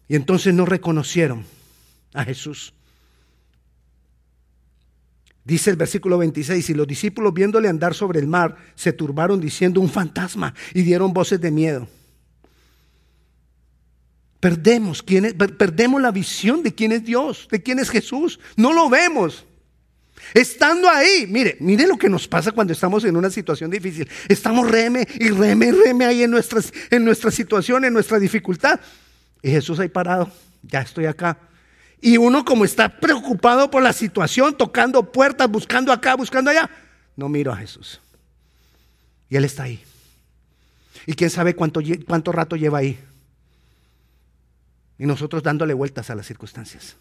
Y 0.08 0.16
entonces 0.16 0.54
no 0.54 0.66
reconocieron 0.66 1.46
a 2.14 2.24
Jesús. 2.24 2.74
Dice 5.44 5.72
el 5.72 5.76
versículo 5.76 6.18
26, 6.18 6.70
y 6.70 6.74
los 6.74 6.88
discípulos 6.88 7.34
viéndole 7.34 7.68
andar 7.68 7.94
sobre 7.94 8.20
el 8.20 8.28
mar, 8.28 8.56
se 8.76 8.94
turbaron 8.94 9.42
diciendo 9.42 9.82
un 9.82 9.90
fantasma 9.90 10.54
y 10.74 10.84
dieron 10.84 11.14
voces 11.14 11.42
de 11.42 11.52
miedo. 11.52 11.88
Perdemos, 14.42 15.04
quién 15.04 15.38
perdemos 15.38 16.02
la 16.02 16.12
visión 16.12 16.64
de 16.64 16.74
quién 16.74 16.92
es 16.92 17.06
Dios, 17.06 17.48
de 17.52 17.62
quién 17.62 17.78
es 17.78 17.92
Jesús. 17.92 18.40
No 18.58 18.74
lo 18.74 18.90
vemos. 18.90 19.46
Estando 20.34 20.90
ahí, 20.90 21.28
mire, 21.30 21.58
mire 21.60 21.86
lo 21.86 21.96
que 21.96 22.10
nos 22.10 22.28
pasa 22.28 22.52
cuando 22.52 22.74
estamos 22.74 23.06
en 23.06 23.16
una 23.16 23.30
situación 23.30 23.70
difícil. 23.70 24.10
Estamos 24.28 24.70
reme 24.70 25.08
y 25.20 25.30
reme 25.30 25.68
y 25.68 25.72
reme 25.72 26.06
ahí 26.06 26.24
en, 26.24 26.32
nuestras, 26.32 26.74
en 26.90 27.06
nuestra 27.06 27.30
situación, 27.30 27.86
en 27.86 27.94
nuestra 27.94 28.18
dificultad. 28.18 28.80
Y 29.44 29.52
Jesús 29.52 29.80
ahí 29.80 29.90
parado, 29.90 30.32
ya 30.64 30.82
estoy 30.82 31.06
acá. 31.06 31.38
Y 32.02 32.18
uno 32.18 32.44
como 32.44 32.66
está 32.66 33.00
preocupado 33.00 33.70
por 33.70 33.84
la 33.84 33.94
situación, 33.94 34.58
tocando 34.58 35.12
puertas, 35.12 35.48
buscando 35.48 35.92
acá, 35.92 36.16
buscando 36.16 36.50
allá, 36.50 36.68
no 37.16 37.30
miro 37.30 37.52
a 37.52 37.58
Jesús. 37.58 38.02
Y 39.30 39.36
Él 39.36 39.46
está 39.46 39.64
ahí. 39.64 39.84
Y 41.06 41.14
quién 41.14 41.30
sabe 41.30 41.56
cuánto, 41.56 41.80
cuánto 42.08 42.32
rato 42.32 42.56
lleva 42.56 42.80
ahí. 42.80 42.98
Y 45.02 45.08
nosotros 45.08 45.42
dándole 45.42 45.74
vueltas 45.74 46.12
a 46.12 46.16
las 46.16 46.28
circunstancias. 46.28 46.96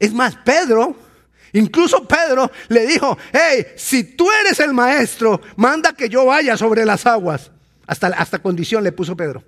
Es 0.00 0.12
más, 0.12 0.34
Pedro, 0.34 0.96
incluso 1.52 2.08
Pedro 2.08 2.50
le 2.66 2.84
dijo, 2.88 3.16
hey, 3.32 3.66
si 3.76 4.02
tú 4.16 4.28
eres 4.32 4.58
el 4.58 4.74
maestro, 4.74 5.40
manda 5.54 5.92
que 5.92 6.08
yo 6.08 6.26
vaya 6.26 6.56
sobre 6.56 6.84
las 6.84 7.06
aguas. 7.06 7.52
Hasta, 7.86 8.08
hasta 8.08 8.40
condición 8.40 8.82
le 8.82 8.90
puso 8.90 9.16
Pedro 9.16 9.44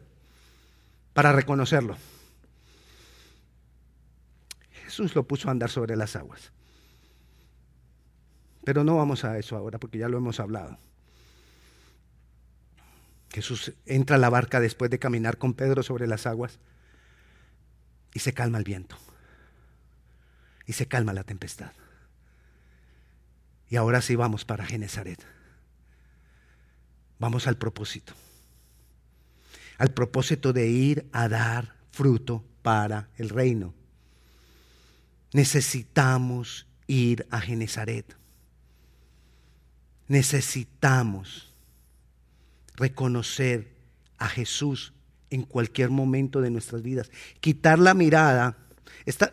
para 1.13 1.33
reconocerlo. 1.33 1.97
Jesús 4.85 5.17
lo 5.17 5.25
puso 5.25 5.49
a 5.49 5.51
andar 5.51 5.71
sobre 5.71 5.97
las 5.97 6.15
aguas. 6.15 6.53
Pero 8.63 8.85
no 8.85 8.97
vamos 8.97 9.25
a 9.25 9.37
eso 9.39 9.57
ahora 9.57 9.81
porque 9.81 9.99
ya 9.99 10.09
lo 10.09 10.19
hemos 10.19 10.39
hablado. 10.39 10.79
Jesús 13.31 13.73
entra 13.87 14.15
a 14.15 14.21
la 14.21 14.31
barca 14.31 14.61
después 14.61 14.89
de 14.89 15.01
caminar 15.01 15.37
con 15.37 15.55
Pedro 15.55 15.83
sobre 15.83 16.07
las 16.07 16.25
aguas 16.25 16.61
y 18.15 18.21
se 18.21 18.33
calma 18.33 18.59
el 18.59 18.65
viento. 18.65 18.97
Y 20.67 20.73
se 20.75 20.87
calma 20.87 21.13
la 21.13 21.25
tempestad. 21.25 21.73
Y 23.71 23.77
ahora 23.77 24.03
sí 24.03 24.17
vamos 24.17 24.45
para 24.45 24.67
Genezaret. 24.67 25.25
Vamos 27.19 27.47
al 27.47 27.57
propósito. 27.57 28.13
Al 29.79 29.91
propósito 29.93 30.53
de 30.53 30.69
ir 30.69 31.09
a 31.13 31.29
dar 31.29 31.75
fruto 31.91 32.45
para 32.63 33.09
el 33.17 33.29
reino. 33.29 33.75
Necesitamos 35.33 36.67
ir 36.87 37.27
a 37.31 37.41
Genezaret. 37.41 38.17
Necesitamos 40.07 41.53
reconocer 42.77 43.69
a 44.17 44.29
Jesús 44.29 44.93
en 45.31 45.43
cualquier 45.43 45.91
momento 45.91 46.41
de 46.41 46.51
nuestras 46.51 46.83
vidas. 46.83 47.11
Quitar 47.41 47.79
la 47.79 47.95
mirada. 47.95 48.57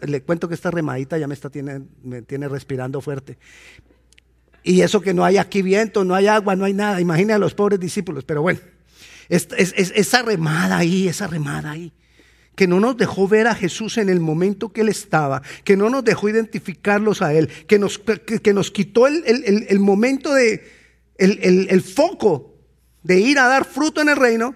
le 0.02 0.22
cuento 0.24 0.48
que 0.48 0.56
esta 0.56 0.72
remadita 0.72 1.18
ya 1.18 1.28
me, 1.28 1.34
está, 1.34 1.50
tiene, 1.50 1.82
me 2.04 2.22
tiene 2.22 2.48
respirando 2.48 3.02
fuerte. 3.02 3.38
Y 4.64 4.82
eso 4.82 5.02
que 5.02 5.14
no 5.14 5.24
hay 5.24 5.38
aquí 5.38 5.62
viento, 5.62 6.04
no 6.04 6.16
hay 6.16 6.28
agua, 6.28 6.56
no 6.56 6.66
hay 6.66 6.74
nada. 6.74 7.00
Imagina 7.00 7.36
a 7.36 7.38
los 7.38 7.54
pobres 7.54 7.80
discípulos. 7.80 8.24
Pero 8.24 8.42
bueno, 8.42 8.60
esa 9.30 10.22
remada 10.24 10.78
ahí, 10.78 11.08
esa 11.08 11.28
remada 11.28 11.72
ahí 11.72 11.94
que 12.56 12.68
no 12.68 12.80
nos 12.80 12.98
dejó 12.98 13.28
ver 13.28 13.48
a 13.48 13.56
Jesús 13.56 13.98
en 13.98 14.10
el 14.10 14.20
momento 14.20 14.72
que 14.72 14.82
Él 14.82 14.90
estaba, 14.90 15.42
que 15.64 15.78
no 15.78 15.90
nos 15.90 16.04
dejó 16.04 16.30
identificarlos 16.30 17.22
a 17.22 17.34
Él, 17.34 17.50
que 17.68 17.78
nos, 17.78 18.00
que, 18.00 18.54
nos 18.54 18.72
quitó 18.72 19.08
el, 19.08 19.24
el, 19.26 19.80
momento 19.80 20.34
de, 20.34 20.64
el, 21.18 21.82
foco 21.82 22.56
de 23.04 23.20
ir 23.20 23.40
a 23.40 23.48
dar 23.48 23.66
fruto 23.66 24.02
en 24.02 24.10
el 24.10 24.16
reino, 24.16 24.56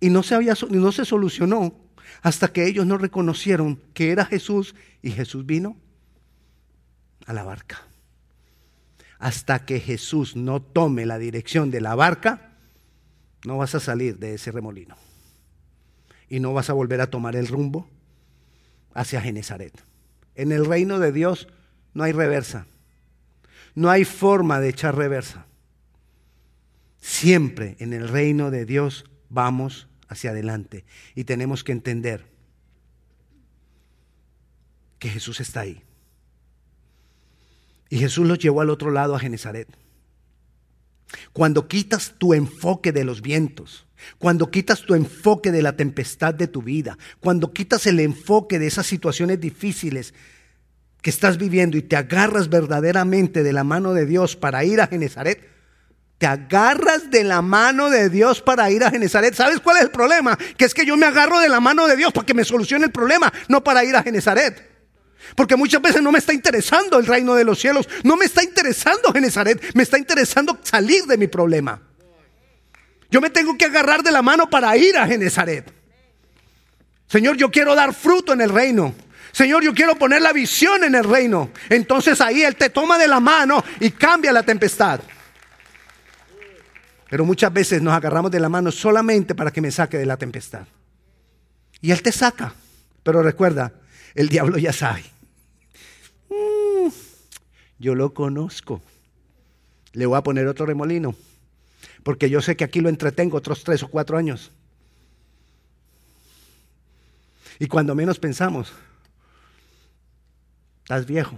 y 0.00 0.10
no 0.10 0.22
se, 0.22 0.34
había, 0.34 0.54
no 0.70 0.92
se 0.92 1.04
solucionó 1.04 1.74
hasta 2.22 2.52
que 2.52 2.66
ellos 2.66 2.86
no 2.86 2.98
reconocieron 2.98 3.80
que 3.94 4.10
era 4.10 4.24
Jesús 4.24 4.74
y 5.02 5.10
Jesús 5.10 5.46
vino 5.46 5.76
a 7.26 7.32
la 7.32 7.44
barca. 7.44 7.82
Hasta 9.18 9.66
que 9.66 9.80
Jesús 9.80 10.34
no 10.34 10.62
tome 10.62 11.04
la 11.04 11.18
dirección 11.18 11.70
de 11.70 11.82
la 11.82 11.94
barca, 11.94 12.52
no 13.44 13.58
vas 13.58 13.74
a 13.74 13.80
salir 13.80 14.18
de 14.18 14.34
ese 14.34 14.50
remolino. 14.50 14.96
Y 16.28 16.40
no 16.40 16.54
vas 16.54 16.70
a 16.70 16.74
volver 16.74 17.00
a 17.00 17.10
tomar 17.10 17.36
el 17.36 17.46
rumbo 17.46 17.88
hacia 18.94 19.20
Genezaret. 19.20 19.72
En 20.34 20.52
el 20.52 20.64
reino 20.64 20.98
de 20.98 21.12
Dios 21.12 21.48
no 21.92 22.04
hay 22.04 22.12
reversa. 22.12 22.66
No 23.74 23.90
hay 23.90 24.04
forma 24.04 24.60
de 24.60 24.70
echar 24.70 24.96
reversa. 24.96 25.46
Siempre 27.00 27.76
en 27.78 27.92
el 27.92 28.08
reino 28.08 28.50
de 28.50 28.64
Dios 28.64 29.04
vamos 29.28 29.89
hacia 30.10 30.30
adelante. 30.30 30.84
Y 31.14 31.24
tenemos 31.24 31.64
que 31.64 31.72
entender 31.72 32.26
que 34.98 35.08
Jesús 35.08 35.40
está 35.40 35.60
ahí. 35.60 35.82
Y 37.88 37.98
Jesús 37.98 38.26
los 38.26 38.38
llevó 38.38 38.60
al 38.60 38.70
otro 38.70 38.90
lado 38.90 39.14
a 39.14 39.18
Genezaret. 39.18 39.68
Cuando 41.32 41.66
quitas 41.66 42.14
tu 42.18 42.34
enfoque 42.34 42.92
de 42.92 43.04
los 43.04 43.22
vientos, 43.22 43.86
cuando 44.18 44.50
quitas 44.50 44.82
tu 44.82 44.94
enfoque 44.94 45.50
de 45.50 45.62
la 45.62 45.76
tempestad 45.76 46.34
de 46.34 46.46
tu 46.46 46.62
vida, 46.62 46.98
cuando 47.18 47.52
quitas 47.52 47.86
el 47.86 47.98
enfoque 47.98 48.58
de 48.58 48.66
esas 48.66 48.86
situaciones 48.86 49.40
difíciles 49.40 50.14
que 51.02 51.10
estás 51.10 51.38
viviendo 51.38 51.76
y 51.76 51.82
te 51.82 51.96
agarras 51.96 52.48
verdaderamente 52.48 53.42
de 53.42 53.52
la 53.52 53.64
mano 53.64 53.92
de 53.92 54.06
Dios 54.06 54.36
para 54.36 54.64
ir 54.64 54.80
a 54.80 54.86
Genezaret, 54.86 55.49
te 56.20 56.26
agarras 56.26 57.10
de 57.10 57.24
la 57.24 57.40
mano 57.40 57.88
de 57.88 58.10
Dios 58.10 58.42
para 58.42 58.70
ir 58.70 58.84
a 58.84 58.90
Genezaret. 58.90 59.34
¿Sabes 59.34 59.58
cuál 59.58 59.78
es 59.78 59.84
el 59.84 59.90
problema? 59.90 60.36
Que 60.58 60.66
es 60.66 60.74
que 60.74 60.84
yo 60.84 60.94
me 60.98 61.06
agarro 61.06 61.40
de 61.40 61.48
la 61.48 61.60
mano 61.60 61.86
de 61.86 61.96
Dios 61.96 62.12
para 62.12 62.26
que 62.26 62.34
me 62.34 62.44
solucione 62.44 62.84
el 62.84 62.90
problema, 62.90 63.32
no 63.48 63.64
para 63.64 63.82
ir 63.84 63.96
a 63.96 64.02
Genezaret. 64.02 64.68
Porque 65.34 65.56
muchas 65.56 65.80
veces 65.80 66.02
no 66.02 66.12
me 66.12 66.18
está 66.18 66.34
interesando 66.34 66.98
el 66.98 67.06
reino 67.06 67.34
de 67.34 67.44
los 67.44 67.58
cielos, 67.58 67.88
no 68.04 68.18
me 68.18 68.26
está 68.26 68.42
interesando 68.42 69.14
Genezaret, 69.14 69.74
me 69.74 69.82
está 69.82 69.96
interesando 69.96 70.58
salir 70.62 71.04
de 71.04 71.16
mi 71.16 71.26
problema. 71.26 71.80
Yo 73.10 73.22
me 73.22 73.30
tengo 73.30 73.56
que 73.56 73.64
agarrar 73.64 74.02
de 74.02 74.12
la 74.12 74.20
mano 74.20 74.50
para 74.50 74.76
ir 74.76 74.98
a 74.98 75.06
Genezaret. 75.06 75.72
Señor, 77.06 77.38
yo 77.38 77.50
quiero 77.50 77.74
dar 77.74 77.94
fruto 77.94 78.34
en 78.34 78.42
el 78.42 78.50
reino. 78.50 78.94
Señor, 79.32 79.62
yo 79.62 79.72
quiero 79.72 79.96
poner 79.96 80.20
la 80.20 80.34
visión 80.34 80.84
en 80.84 80.94
el 80.94 81.04
reino. 81.04 81.50
Entonces 81.70 82.20
ahí 82.20 82.42
Él 82.42 82.56
te 82.56 82.68
toma 82.68 82.98
de 82.98 83.08
la 83.08 83.20
mano 83.20 83.64
y 83.80 83.92
cambia 83.92 84.34
la 84.34 84.42
tempestad. 84.42 85.00
Pero 87.10 87.24
muchas 87.24 87.52
veces 87.52 87.82
nos 87.82 87.92
agarramos 87.92 88.30
de 88.30 88.38
la 88.38 88.48
mano 88.48 88.70
solamente 88.70 89.34
para 89.34 89.50
que 89.50 89.60
me 89.60 89.72
saque 89.72 89.98
de 89.98 90.06
la 90.06 90.16
tempestad. 90.16 90.64
Y 91.80 91.90
Él 91.90 92.02
te 92.02 92.12
saca. 92.12 92.54
Pero 93.02 93.20
recuerda, 93.20 93.72
el 94.14 94.28
diablo 94.28 94.58
ya 94.58 94.72
sabe. 94.72 95.02
Mm, 96.28 96.88
yo 97.80 97.96
lo 97.96 98.14
conozco. 98.14 98.80
Le 99.92 100.06
voy 100.06 100.16
a 100.16 100.22
poner 100.22 100.46
otro 100.46 100.66
remolino. 100.66 101.16
Porque 102.04 102.30
yo 102.30 102.40
sé 102.40 102.56
que 102.56 102.62
aquí 102.62 102.80
lo 102.80 102.88
entretengo 102.88 103.38
otros 103.38 103.64
tres 103.64 103.82
o 103.82 103.88
cuatro 103.88 104.16
años. 104.16 104.52
Y 107.58 107.66
cuando 107.66 107.96
menos 107.96 108.20
pensamos, 108.20 108.72
estás 110.84 111.06
viejo, 111.06 111.36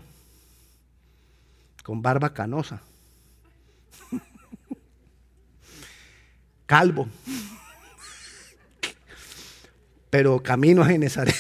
con 1.83 2.03
barba 2.03 2.35
canosa 2.35 2.83
calvo. 6.73 7.07
Pero 10.09 10.43
camino 10.43 10.81
a 10.81 10.87
Genezaret. 10.87 11.37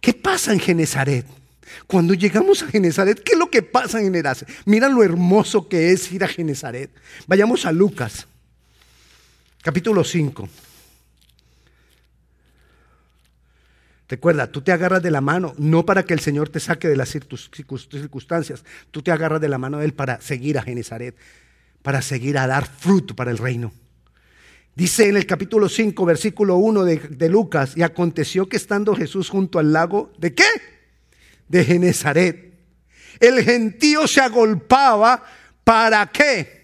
¿Qué 0.00 0.12
pasa 0.12 0.52
en 0.52 0.58
Genezaret? 0.58 1.24
Cuando 1.86 2.14
llegamos 2.14 2.64
a 2.64 2.66
Genezaret, 2.66 3.22
¿qué 3.22 3.34
es 3.34 3.38
lo 3.38 3.48
que 3.48 3.62
pasa 3.62 4.00
en 4.00 4.06
Genezaret? 4.06 4.48
Mira 4.64 4.88
lo 4.88 5.04
hermoso 5.04 5.68
que 5.68 5.92
es 5.92 6.10
ir 6.10 6.24
a 6.24 6.26
Genezaret. 6.26 6.90
Vayamos 7.28 7.64
a 7.64 7.70
Lucas, 7.70 8.26
capítulo 9.62 10.02
5. 10.02 10.48
Recuerda, 14.08 14.50
tú 14.50 14.62
te 14.62 14.72
agarras 14.72 15.00
de 15.00 15.12
la 15.12 15.20
mano, 15.20 15.54
no 15.58 15.86
para 15.86 16.02
que 16.02 16.12
el 16.12 16.18
Señor 16.18 16.48
te 16.48 16.58
saque 16.58 16.88
de 16.88 16.96
las 16.96 17.08
circunstancias, 17.08 18.64
tú 18.90 19.00
te 19.00 19.12
agarras 19.12 19.40
de 19.40 19.48
la 19.48 19.58
mano 19.58 19.78
de 19.78 19.84
Él 19.84 19.94
para 19.94 20.20
seguir 20.20 20.58
a 20.58 20.62
Genezaret 20.62 21.14
para 21.82 22.02
seguir 22.02 22.38
a 22.38 22.46
dar 22.46 22.66
fruto 22.66 23.14
para 23.14 23.30
el 23.30 23.38
reino. 23.38 23.72
Dice 24.74 25.08
en 25.08 25.16
el 25.16 25.26
capítulo 25.26 25.68
5, 25.68 26.04
versículo 26.06 26.56
1 26.56 26.84
de, 26.84 26.96
de, 26.96 27.28
Lucas, 27.28 27.76
y 27.76 27.82
aconteció 27.82 28.48
que 28.48 28.56
estando 28.56 28.94
Jesús 28.94 29.28
junto 29.28 29.58
al 29.58 29.72
lago, 29.72 30.12
¿de 30.16 30.34
qué? 30.34 30.48
De 31.48 31.64
Genezaret. 31.64 32.54
El 33.20 33.44
gentío 33.44 34.06
se 34.06 34.22
agolpaba, 34.22 35.22
¿para 35.62 36.06
qué? 36.10 36.62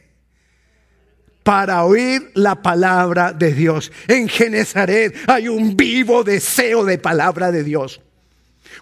Para 1.43 1.85
oír 1.85 2.31
la 2.35 2.63
palabra 2.63 3.33
de 3.33 3.53
Dios. 3.53 3.93
En 4.07 4.27
Genezaret 4.29 5.15
hay 5.27 5.49
un 5.49 5.77
vivo 5.77 6.25
deseo 6.25 6.85
de 6.85 6.97
palabra 6.97 7.53
de 7.53 7.63
Dios. 7.63 8.01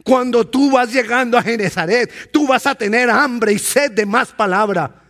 Cuando 0.05 0.47
tú 0.47 0.71
vas 0.71 0.93
llegando 0.93 1.37
a 1.37 1.43
Genezaret, 1.43 2.31
tú 2.31 2.47
vas 2.47 2.67
a 2.67 2.77
tener 2.77 3.11
hambre 3.11 3.53
y 3.53 3.59
sed 3.59 3.91
de 3.93 4.07
más 4.07 4.33
palabra. 4.33 5.06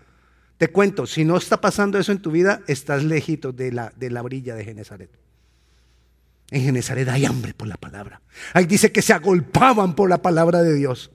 Te 0.59 0.69
cuento, 0.69 1.07
si 1.07 1.25
no 1.25 1.37
está 1.37 1.61
pasando 1.61 1.99
eso 1.99 2.13
en 2.13 2.23
tu 2.23 2.31
vida, 2.31 2.63
estás 2.67 3.05
lejito 3.05 3.53
de 3.53 3.73
la, 3.73 3.93
de 3.97 4.11
la 4.11 4.23
brilla 4.23 4.55
de 4.55 4.65
Genezaret. 4.65 5.11
En 6.51 6.63
Genezaret 6.63 7.09
hay 7.09 7.25
hambre 7.25 7.53
por 7.53 7.69
la 7.69 7.77
palabra. 7.77 8.23
Ahí 8.55 8.67
dice 8.67 8.93
que 8.93 9.03
se 9.03 9.13
agolpaban 9.13 9.95
por 9.95 10.09
la 10.09 10.23
palabra 10.23 10.63
de 10.63 10.75
Dios. 10.75 11.11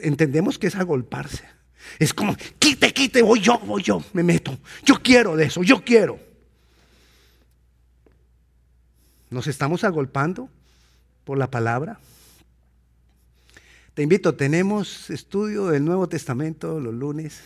entendemos 0.00 0.58
que 0.58 0.68
es 0.68 0.76
agolparse. 0.76 1.44
Es 1.98 2.14
como, 2.14 2.36
quite, 2.58 2.92
quite, 2.92 3.22
voy 3.22 3.40
yo, 3.40 3.58
voy 3.58 3.82
yo, 3.82 4.02
me 4.12 4.22
meto. 4.22 4.56
Yo 4.84 5.02
quiero 5.02 5.36
de 5.36 5.46
eso, 5.46 5.62
yo 5.62 5.84
quiero. 5.84 6.18
¿Nos 9.30 9.46
estamos 9.48 9.84
agolpando 9.84 10.48
por 11.24 11.36
la 11.36 11.50
palabra? 11.50 11.98
Te 13.94 14.02
invito, 14.02 14.34
tenemos 14.34 15.08
estudio 15.08 15.66
del 15.68 15.84
Nuevo 15.84 16.08
Testamento 16.08 16.80
los 16.80 16.92
lunes, 16.92 17.40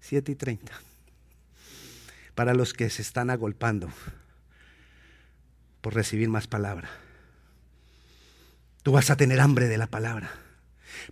7 0.00 0.32
y 0.32 0.34
30. 0.34 0.72
Para 2.34 2.54
los 2.54 2.72
que 2.72 2.88
se 2.88 3.02
están 3.02 3.28
agolpando 3.28 3.90
por 5.82 5.94
recibir 5.94 6.30
más 6.30 6.46
palabra. 6.46 6.88
Tú 8.82 8.92
vas 8.92 9.10
a 9.10 9.16
tener 9.16 9.38
hambre 9.38 9.68
de 9.68 9.76
la 9.76 9.86
palabra. 9.86 10.30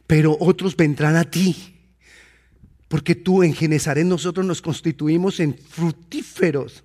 Pero 0.07 0.39
otros 0.41 0.75
vendrán 0.77 1.17
a 1.17 1.25
ti. 1.25 1.77
Porque 2.89 3.15
tú 3.15 3.43
en 3.43 3.53
Genezaret 3.53 4.07
nosotros 4.07 4.47
nos 4.47 4.63
constituimos 4.63 5.41
en 5.41 5.59
frutíferos 5.59 6.85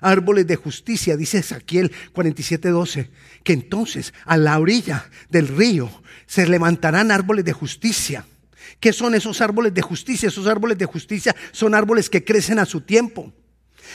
árboles 0.00 0.46
de 0.46 0.56
justicia, 0.56 1.16
dice 1.16 1.38
Ezequiel 1.38 1.92
47:12, 2.12 3.08
que 3.42 3.52
entonces 3.52 4.12
a 4.24 4.36
la 4.36 4.58
orilla 4.58 5.08
del 5.28 5.48
río 5.48 5.90
se 6.26 6.46
levantarán 6.46 7.10
árboles 7.10 7.44
de 7.44 7.52
justicia. 7.52 8.24
¿Qué 8.80 8.92
son 8.92 9.14
esos 9.14 9.40
árboles 9.40 9.72
de 9.74 9.82
justicia? 9.82 10.28
Esos 10.28 10.46
árboles 10.46 10.78
de 10.78 10.86
justicia 10.86 11.34
son 11.52 11.74
árboles 11.74 12.10
que 12.10 12.24
crecen 12.24 12.58
a 12.58 12.66
su 12.66 12.80
tiempo. 12.82 13.32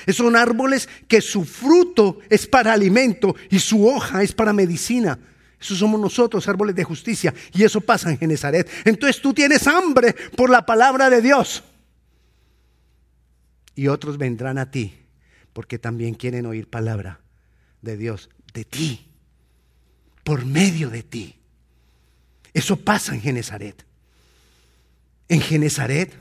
Son 0.07 0.35
árboles 0.35 0.89
que 1.07 1.21
su 1.21 1.43
fruto 1.45 2.19
es 2.29 2.47
para 2.47 2.73
alimento 2.73 3.35
y 3.49 3.59
su 3.59 3.87
hoja 3.87 4.23
es 4.23 4.33
para 4.33 4.53
medicina. 4.53 5.19
Eso 5.59 5.75
somos 5.75 5.99
nosotros, 5.99 6.47
árboles 6.47 6.75
de 6.75 6.83
justicia. 6.83 7.33
Y 7.53 7.63
eso 7.63 7.81
pasa 7.81 8.09
en 8.09 8.17
Genezaret. 8.17 8.67
Entonces 8.83 9.21
tú 9.21 9.33
tienes 9.33 9.67
hambre 9.67 10.15
por 10.35 10.49
la 10.49 10.65
palabra 10.65 11.09
de 11.09 11.21
Dios. 11.21 11.63
Y 13.75 13.87
otros 13.87 14.17
vendrán 14.17 14.57
a 14.57 14.71
ti 14.71 15.00
porque 15.53 15.79
también 15.79 16.13
quieren 16.13 16.45
oír 16.45 16.67
palabra 16.67 17.19
de 17.81 17.97
Dios, 17.97 18.29
de 18.53 18.63
ti, 18.63 19.07
por 20.23 20.45
medio 20.45 20.89
de 20.89 21.03
ti. 21.03 21.35
Eso 22.53 22.77
pasa 22.77 23.13
en 23.13 23.21
Genezaret. 23.21 23.85
En 25.29 25.41
Genezaret, 25.41 26.13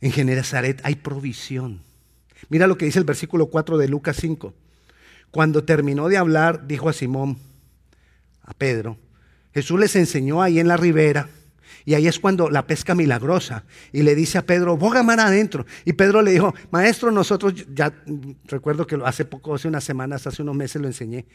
en 0.00 0.12
Genezaret 0.12 0.80
hay 0.84 0.96
provisión. 0.96 1.80
Mira 2.50 2.66
lo 2.66 2.76
que 2.76 2.84
dice 2.84 2.98
el 2.98 3.06
versículo 3.06 3.46
4 3.46 3.78
de 3.78 3.88
Lucas 3.88 4.16
5. 4.20 4.52
Cuando 5.30 5.64
terminó 5.64 6.08
de 6.08 6.18
hablar, 6.18 6.66
dijo 6.66 6.88
a 6.88 6.92
Simón, 6.92 7.38
a 8.42 8.52
Pedro, 8.52 8.98
Jesús 9.54 9.80
les 9.80 9.96
enseñó 9.96 10.42
ahí 10.42 10.60
en 10.60 10.68
la 10.68 10.76
ribera, 10.76 11.28
y 11.84 11.94
ahí 11.94 12.06
es 12.06 12.18
cuando 12.18 12.50
la 12.50 12.66
pesca 12.66 12.94
milagrosa, 12.94 13.64
y 13.92 14.02
le 14.02 14.14
dice 14.14 14.38
a 14.38 14.46
Pedro, 14.46 14.76
boga 14.76 15.02
mar 15.02 15.20
adentro. 15.20 15.66
Y 15.84 15.92
Pedro 15.92 16.22
le 16.22 16.32
dijo, 16.32 16.54
maestro, 16.70 17.10
nosotros, 17.10 17.54
ya 17.74 17.92
recuerdo 18.46 18.86
que 18.86 18.98
hace 19.04 19.24
poco, 19.24 19.54
hace 19.54 19.68
unas 19.68 19.84
semanas, 19.84 20.26
hace 20.26 20.42
unos 20.42 20.56
meses 20.56 20.80
lo 20.80 20.88
enseñé. 20.88 21.26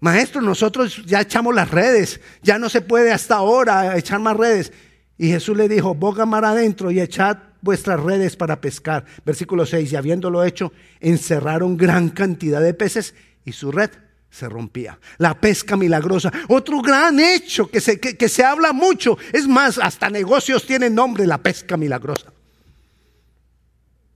Maestro, 0.00 0.40
nosotros 0.40 1.04
ya 1.04 1.20
echamos 1.20 1.54
las 1.54 1.70
redes, 1.70 2.20
ya 2.42 2.58
no 2.58 2.68
se 2.68 2.80
puede 2.80 3.12
hasta 3.12 3.36
ahora 3.36 3.96
echar 3.98 4.18
más 4.20 4.36
redes. 4.36 4.72
Y 5.18 5.28
Jesús 5.28 5.56
le 5.56 5.68
dijo, 5.68 5.94
boga 5.94 6.24
mar 6.24 6.44
adentro 6.44 6.90
y 6.90 7.00
echad 7.00 7.36
vuestras 7.60 8.00
redes 8.00 8.36
para 8.36 8.60
pescar. 8.60 9.04
Versículo 9.24 9.66
6, 9.66 9.92
y 9.92 9.96
habiéndolo 9.96 10.42
hecho, 10.42 10.72
encerraron 11.00 11.76
gran 11.76 12.08
cantidad 12.08 12.62
de 12.62 12.72
peces 12.72 13.14
y 13.44 13.52
su 13.52 13.70
red 13.70 13.90
se 14.30 14.48
rompía. 14.48 14.98
La 15.18 15.38
pesca 15.38 15.76
milagrosa. 15.76 16.32
Otro 16.48 16.80
gran 16.80 17.18
hecho 17.18 17.68
que 17.68 17.80
se, 17.80 17.98
que, 17.98 18.28
se 18.28 18.44
habla 18.44 18.72
mucho. 18.72 19.18
Es 19.32 19.46
más, 19.46 19.78
hasta 19.78 20.08
negocios 20.08 20.66
tienen 20.66 20.94
nombre, 20.94 21.26
la 21.26 21.38
pesca 21.38 21.76
milagrosa. 21.76 22.32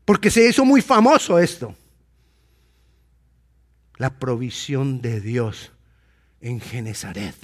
Porque 0.04 0.30
se 0.30 0.48
hizo 0.48 0.64
muy 0.64 0.80
famoso 0.80 1.38
esto. 1.38 1.74
La 3.96 4.18
provisión 4.18 5.00
de 5.00 5.20
Dios 5.20 5.72
en 6.40 6.60
Genezaret. 6.60 7.36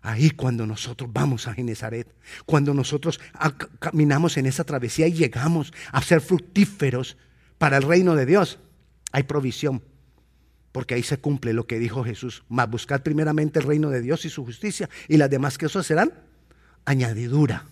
Ahí 0.00 0.30
cuando 0.30 0.66
nosotros 0.66 1.10
vamos 1.12 1.46
a 1.46 1.54
Genezaret, 1.54 2.12
cuando 2.44 2.74
nosotros 2.74 3.20
caminamos 3.78 4.36
en 4.36 4.46
esa 4.46 4.64
travesía 4.64 5.06
y 5.06 5.12
llegamos 5.12 5.72
a 5.92 6.02
ser 6.02 6.20
fructíferos 6.20 7.16
para 7.58 7.76
el 7.76 7.84
reino 7.84 8.16
de 8.16 8.26
Dios, 8.26 8.58
hay 9.12 9.22
provisión. 9.22 9.82
Porque 10.72 10.94
ahí 10.94 11.02
se 11.02 11.18
cumple 11.18 11.52
lo 11.52 11.66
que 11.66 11.78
dijo 11.78 12.02
Jesús. 12.02 12.42
Más 12.48 12.68
buscar 12.68 13.02
primeramente 13.02 13.60
el 13.60 13.66
reino 13.66 13.90
de 13.90 14.00
Dios 14.00 14.24
y 14.24 14.30
su 14.30 14.44
justicia. 14.44 14.88
Y 15.06 15.18
las 15.18 15.30
demás 15.30 15.58
que 15.58 15.66
eso 15.66 15.82
serán 15.82 16.12
añadidura. 16.84 17.66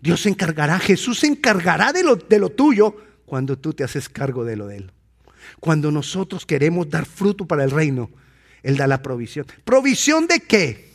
Dios 0.00 0.22
se 0.22 0.30
encargará, 0.30 0.78
Jesús 0.78 1.20
se 1.20 1.26
encargará 1.26 1.92
de 1.92 2.02
lo, 2.02 2.16
de 2.16 2.38
lo 2.38 2.48
tuyo 2.48 2.96
cuando 3.26 3.58
tú 3.58 3.74
te 3.74 3.84
haces 3.84 4.08
cargo 4.08 4.44
de 4.44 4.56
lo 4.56 4.66
de 4.66 4.78
Él. 4.78 4.92
Cuando 5.60 5.90
nosotros 5.90 6.46
queremos 6.46 6.88
dar 6.88 7.04
fruto 7.04 7.44
para 7.46 7.64
el 7.64 7.70
reino, 7.70 8.10
Él 8.62 8.76
da 8.76 8.86
la 8.86 9.02
provisión. 9.02 9.46
¿Provisión 9.64 10.26
de 10.26 10.40
qué? 10.40 10.90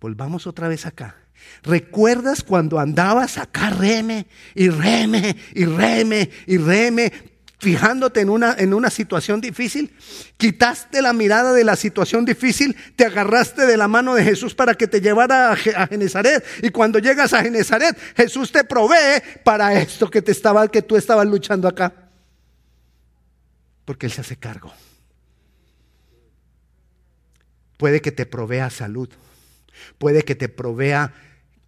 Volvamos 0.00 0.46
otra 0.46 0.68
vez 0.68 0.86
acá. 0.86 1.16
¿Recuerdas 1.62 2.42
cuando 2.42 2.78
andabas 2.78 3.38
acá 3.38 3.70
reme 3.70 4.26
y 4.54 4.68
reme 4.68 5.36
y 5.54 5.64
reme 5.64 6.30
y 6.46 6.58
reme 6.58 7.12
fijándote 7.58 8.20
en 8.20 8.30
una, 8.30 8.54
en 8.56 8.72
una 8.72 8.88
situación 8.88 9.40
difícil, 9.40 9.94
quitaste 10.36 11.02
la 11.02 11.12
mirada 11.12 11.52
de 11.52 11.64
la 11.64 11.76
situación 11.76 12.24
difícil, 12.24 12.76
te 12.96 13.04
agarraste 13.04 13.66
de 13.66 13.76
la 13.76 13.88
mano 13.88 14.14
de 14.14 14.24
Jesús 14.24 14.54
para 14.54 14.74
que 14.74 14.86
te 14.86 15.00
llevara 15.00 15.50
a, 15.50 15.52
a 15.52 15.86
Genezaret. 15.86 16.44
Y 16.62 16.70
cuando 16.70 16.98
llegas 16.98 17.32
a 17.32 17.42
Genezaret, 17.42 17.96
Jesús 18.16 18.52
te 18.52 18.64
provee 18.64 19.22
para 19.44 19.74
esto 19.80 20.08
que, 20.08 20.22
te 20.22 20.32
estaba, 20.32 20.68
que 20.68 20.82
tú 20.82 20.96
estabas 20.96 21.26
luchando 21.26 21.66
acá. 21.66 21.92
Porque 23.84 24.06
Él 24.06 24.12
se 24.12 24.20
hace 24.20 24.36
cargo. 24.36 24.72
Puede 27.76 28.00
que 28.00 28.12
te 28.12 28.26
provea 28.26 28.70
salud. 28.70 29.08
Puede 29.98 30.22
que 30.22 30.34
te 30.34 30.48
provea 30.48 31.12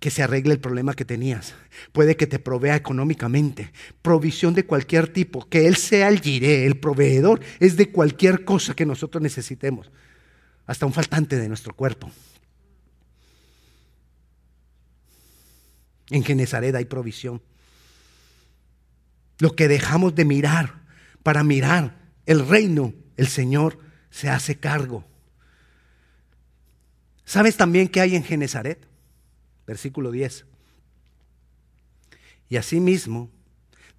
que 0.00 0.10
se 0.10 0.22
arregle 0.22 0.54
el 0.54 0.60
problema 0.60 0.94
que 0.94 1.04
tenías. 1.04 1.54
Puede 1.92 2.16
que 2.16 2.26
te 2.26 2.38
provea 2.38 2.74
económicamente, 2.74 3.70
provisión 4.00 4.54
de 4.54 4.64
cualquier 4.64 5.08
tipo, 5.08 5.46
que 5.48 5.66
Él 5.66 5.76
sea 5.76 6.08
el 6.08 6.20
giré, 6.20 6.64
el 6.64 6.78
proveedor, 6.78 7.40
es 7.60 7.76
de 7.76 7.92
cualquier 7.92 8.46
cosa 8.46 8.74
que 8.74 8.86
nosotros 8.86 9.22
necesitemos, 9.22 9.90
hasta 10.66 10.86
un 10.86 10.94
faltante 10.94 11.36
de 11.36 11.48
nuestro 11.48 11.74
cuerpo. 11.74 12.10
En 16.08 16.24
Genezaret 16.24 16.74
hay 16.74 16.86
provisión. 16.86 17.42
Lo 19.38 19.54
que 19.54 19.68
dejamos 19.68 20.14
de 20.14 20.24
mirar 20.24 20.80
para 21.22 21.44
mirar 21.44 21.98
el 22.24 22.48
reino, 22.48 22.94
el 23.18 23.28
Señor 23.28 23.78
se 24.10 24.30
hace 24.30 24.58
cargo. 24.58 25.04
¿Sabes 27.26 27.56
también 27.56 27.88
qué 27.88 28.00
hay 28.00 28.16
en 28.16 28.24
Genezaret? 28.24 28.89
Versículo 29.70 30.10
10. 30.10 30.46
Y 32.48 32.56
asimismo, 32.56 33.30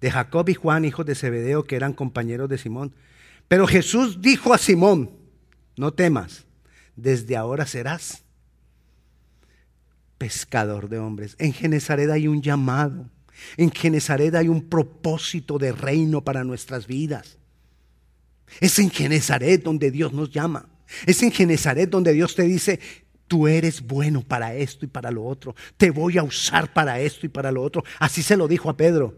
de 0.02 0.10
Jacob 0.10 0.46
y 0.50 0.54
Juan, 0.54 0.84
hijos 0.84 1.06
de 1.06 1.14
Zebedeo, 1.14 1.64
que 1.64 1.76
eran 1.76 1.94
compañeros 1.94 2.50
de 2.50 2.58
Simón. 2.58 2.94
Pero 3.48 3.66
Jesús 3.66 4.20
dijo 4.20 4.52
a 4.52 4.58
Simón, 4.58 5.10
no 5.78 5.94
temas, 5.94 6.44
desde 6.94 7.36
ahora 7.36 7.64
serás 7.64 8.22
pescador 10.18 10.90
de 10.90 10.98
hombres. 10.98 11.36
En 11.38 11.54
Genezaret 11.54 12.10
hay 12.10 12.28
un 12.28 12.42
llamado, 12.42 13.08
en 13.56 13.70
Genezaret 13.70 14.34
hay 14.34 14.48
un 14.48 14.68
propósito 14.68 15.56
de 15.58 15.72
reino 15.72 16.22
para 16.22 16.44
nuestras 16.44 16.86
vidas. 16.86 17.38
Es 18.60 18.78
en 18.78 18.90
Genezaret 18.90 19.62
donde 19.62 19.90
Dios 19.90 20.12
nos 20.12 20.30
llama. 20.30 20.68
Es 21.06 21.22
en 21.22 21.32
Genezaret 21.32 21.88
donde 21.88 22.12
Dios 22.12 22.34
te 22.34 22.42
dice, 22.42 22.78
tú 23.32 23.48
eres 23.48 23.80
bueno 23.80 24.20
para 24.20 24.54
esto 24.54 24.84
y 24.84 24.88
para 24.88 25.10
lo 25.10 25.24
otro, 25.24 25.56
te 25.78 25.90
voy 25.90 26.18
a 26.18 26.22
usar 26.22 26.70
para 26.70 27.00
esto 27.00 27.24
y 27.24 27.30
para 27.30 27.50
lo 27.50 27.62
otro. 27.62 27.82
Así 27.98 28.22
se 28.22 28.36
lo 28.36 28.46
dijo 28.46 28.68
a 28.68 28.76
Pedro. 28.76 29.14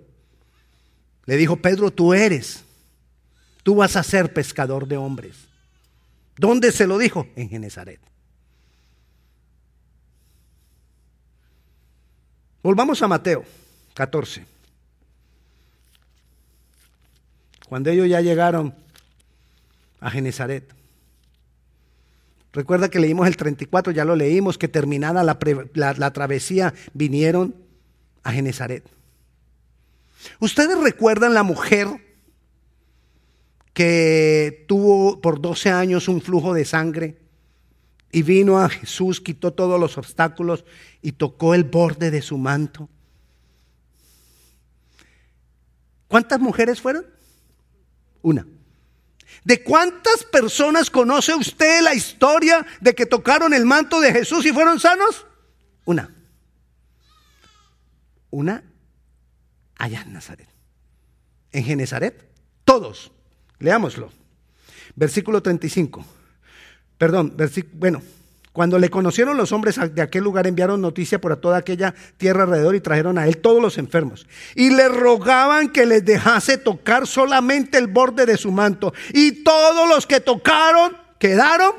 Le 1.25 1.37
dijo, 1.37 1.57
Pedro, 1.57 1.91
tú 1.91 2.15
eres, 2.15 2.63
tú 3.65 3.75
vas 3.75 3.97
a 3.97 4.05
ser 4.05 4.33
pescador 4.33 4.87
de 4.87 4.97
hombres. 4.97 5.35
¿Dónde 6.37 6.71
se 6.71 6.87
lo 6.87 6.97
dijo? 6.97 7.27
En 7.35 7.49
Genezaret. 7.49 7.99
Volvamos 12.63 13.03
a 13.03 13.09
Mateo 13.09 13.45
14. 13.95 14.47
Cuando 17.69 17.91
ellos 17.91 18.09
ya 18.09 18.21
llegaron 18.21 18.77
a 19.99 20.09
Genezaret. 20.09 20.84
Recuerda 22.55 22.89
que 22.89 23.01
leímos 23.01 23.27
el 23.27 23.37
34, 23.37 23.93
ya 23.93 24.05
lo 24.05 24.15
leímos, 24.15 24.59
que 24.59 24.69
terminada 24.69 25.25
la, 25.25 26.13
travesía 26.13 26.73
vinieron 26.93 27.57
a 28.23 28.31
Genezaret. 28.31 28.89
¿Ustedes 30.39 30.81
recuerdan 30.81 31.35
la 31.35 31.43
mujer 31.43 31.89
que 33.73 34.65
tuvo 34.69 35.21
por 35.21 35.41
12 35.41 35.71
años 35.71 36.07
un 36.07 36.23
flujo 36.23 36.55
de 36.55 36.65
sangre 36.65 37.19
y 38.13 38.23
vino 38.23 38.61
a 38.61 38.69
Jesús, 38.69 39.21
quitó 39.21 39.53
todos 39.53 39.81
los 39.81 39.99
obstáculos 39.99 40.65
y 41.03 41.11
tocó 41.11 41.55
el 41.55 41.65
borde 41.65 42.13
de 42.13 42.23
su 42.23 42.39
manto? 42.39 42.89
¿Cuántas 46.07 46.39
mujeres 46.39 46.81
fueron? 46.81 47.05
Una. 48.23 48.47
¿De 49.43 49.63
cuántas 49.63 50.25
personas 50.25 50.91
conoce 50.91 51.35
usted 51.35 51.83
la 51.83 51.95
historia 51.95 52.65
de 52.81 52.95
que 52.95 53.07
tocaron 53.07 53.53
el 53.53 53.65
manto 53.65 54.01
de 54.01 54.13
Jesús 54.13 54.47
y 54.47 54.53
fueron 54.53 54.79
sanos? 54.79 55.27
Una. 55.85 56.11
una 58.31 58.63
allá 59.77 60.03
en 60.03 60.13
Nazaret. 60.13 60.49
En 61.53 61.65
Genezaret, 61.65 62.29
todos. 62.65 63.13
Leámoslo. 63.59 64.11
Versículo 64.97 65.43
35. 65.43 66.05
Perdón, 66.99 67.37
bueno, 67.75 68.03
cuando 68.55 68.79
le 68.79 68.89
conocieron 68.89 69.37
los 69.37 69.51
hombres 69.51 69.81
de 69.97 70.01
aquel 70.01 70.23
lugar, 70.23 70.47
enviaron 70.47 70.81
noticia 70.81 71.21
por 71.21 71.37
toda 71.39 71.57
aquella 71.57 71.93
tierra 72.19 72.45
alrededor 72.45 72.77
y 72.77 72.81
trajeron 72.81 73.19
a 73.19 73.27
él 73.27 73.39
todos 73.39 73.61
los 73.61 73.79
enfermos. 73.79 74.29
Y 74.55 74.71
le 74.71 74.87
rogaban 74.87 75.71
que 75.71 75.85
les 75.85 76.05
dejase 76.05 76.57
tocar 76.57 77.09
solamente 77.09 77.79
el 77.79 77.89
borde 77.89 78.27
de 78.27 78.37
su 78.37 78.53
manto. 78.53 78.95
Y 79.13 79.43
todos 79.43 79.89
los 79.89 80.07
que 80.07 80.21
tocaron 80.21 80.97
quedaron 81.19 81.73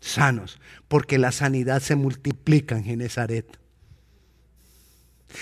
sanos, 0.00 0.60
porque 0.86 1.18
la 1.18 1.32
sanidad 1.32 1.82
se 1.82 1.96
multiplica 1.96 2.76
en 2.76 2.84
Genezaret. 2.84 3.58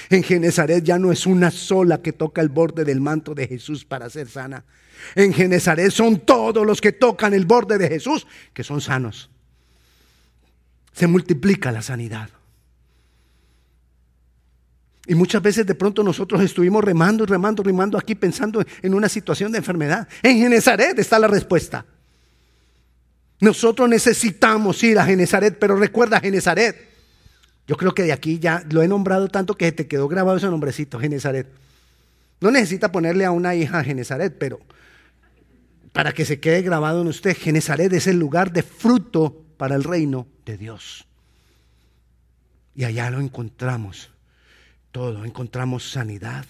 En 0.09 0.23
Genezaret 0.23 0.83
ya 0.83 0.99
no 0.99 1.13
es 1.13 1.27
una 1.27 1.51
sola 1.51 2.01
que 2.01 2.15
toca 2.15 2.41
el 2.41 2.49
borde 2.49 2.87
del 2.87 3.03
manto 3.03 3.35
de 3.35 3.47
Jesús 3.47 3.85
para 3.85 4.09
ser 4.09 4.27
sana. 4.27 4.65
En 5.15 5.35
Genezaret 5.35 5.91
son 5.91 6.21
todos 6.21 6.67
los 6.67 6.81
que 6.81 6.93
tocan 6.93 7.35
el 7.35 7.45
borde 7.45 7.77
de 7.77 7.89
Jesús 7.89 8.27
que 8.55 8.65
son 8.65 8.81
sanos 8.81 9.29
se 10.95 11.07
multiplica 11.07 11.73
la 11.73 11.83
sanidad. 11.83 12.31
Y 15.07 15.15
muchas 15.15 15.43
veces 15.43 15.67
de 15.67 15.75
pronto 15.75 16.03
nosotros 16.03 16.41
estuvimos 16.41 16.83
remando, 16.83 17.27
remando, 17.27 17.63
remando 17.63 17.99
aquí 17.99 18.15
pensando 18.15 18.65
en 18.81 18.95
una 18.95 19.09
situación 19.09 19.53
de 19.53 19.59
enfermedad. 19.59 20.09
En 20.23 20.39
Genezaret 20.39 20.99
está 20.99 21.19
la 21.19 21.29
respuesta. 21.29 21.85
Nosotros 23.41 23.89
necesitamos 23.89 24.83
ir 24.83 24.99
a 24.99 25.05
Genezaret, 25.05 25.59
pero 25.59 25.77
recuerda 25.77 26.21
Genezaret. 26.21 26.89
Yo 27.67 27.77
creo 27.77 27.93
que 27.93 28.05
de 28.05 28.13
aquí 28.13 28.39
ya 28.39 28.63
lo 28.71 28.83
he 28.83 28.89
nombrado 28.89 29.29
tanto 29.29 29.57
que 29.57 29.73
te 29.73 29.87
quedó 29.87 30.09
grabado 30.09 30.39
ese 30.39 30.47
nombrecito, 30.47 30.99
Genezaret. 30.99 31.49
No 32.41 32.51
necesita 32.51 32.93
ponerle 32.93 33.25
a 33.27 33.31
una 33.31 33.55
hija 33.55 33.85
Genezaret, 33.85 34.37
pero 34.39 34.61
para 35.93 36.13
que 36.13 36.25
se 36.25 36.41
quede 36.41 36.63
grabado 36.63 37.03
en 37.03 37.09
usted, 37.09 37.37
Genezaret 37.37 37.93
es 37.93 38.07
el 38.07 38.19
lugar 38.19 38.53
de 38.53 38.63
fruto 38.63 39.44
para 39.65 39.77
el 39.77 39.85
reino 39.85 40.27
de 40.45 40.59
Dios. 40.59 41.07
Y 42.75 42.85
allá 42.85 43.09
lo 43.09 43.19
encontramos 43.19 44.11
todo, 44.93 45.25
encontramos 45.25 45.91
sanidad, 45.91 46.45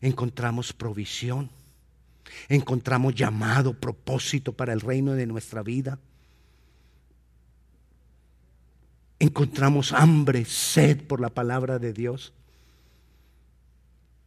encontramos 0.00 0.72
provisión, 0.72 1.50
encontramos 2.48 3.14
llamado, 3.14 3.74
propósito 3.74 4.54
para 4.54 4.72
el 4.72 4.80
reino 4.80 5.12
de 5.12 5.26
nuestra 5.26 5.62
vida. 5.62 5.98
Encontramos 9.18 9.92
hambre, 9.92 10.46
sed 10.46 11.06
por 11.06 11.20
la 11.20 11.28
palabra 11.28 11.78
de 11.78 11.92
Dios. 11.92 12.32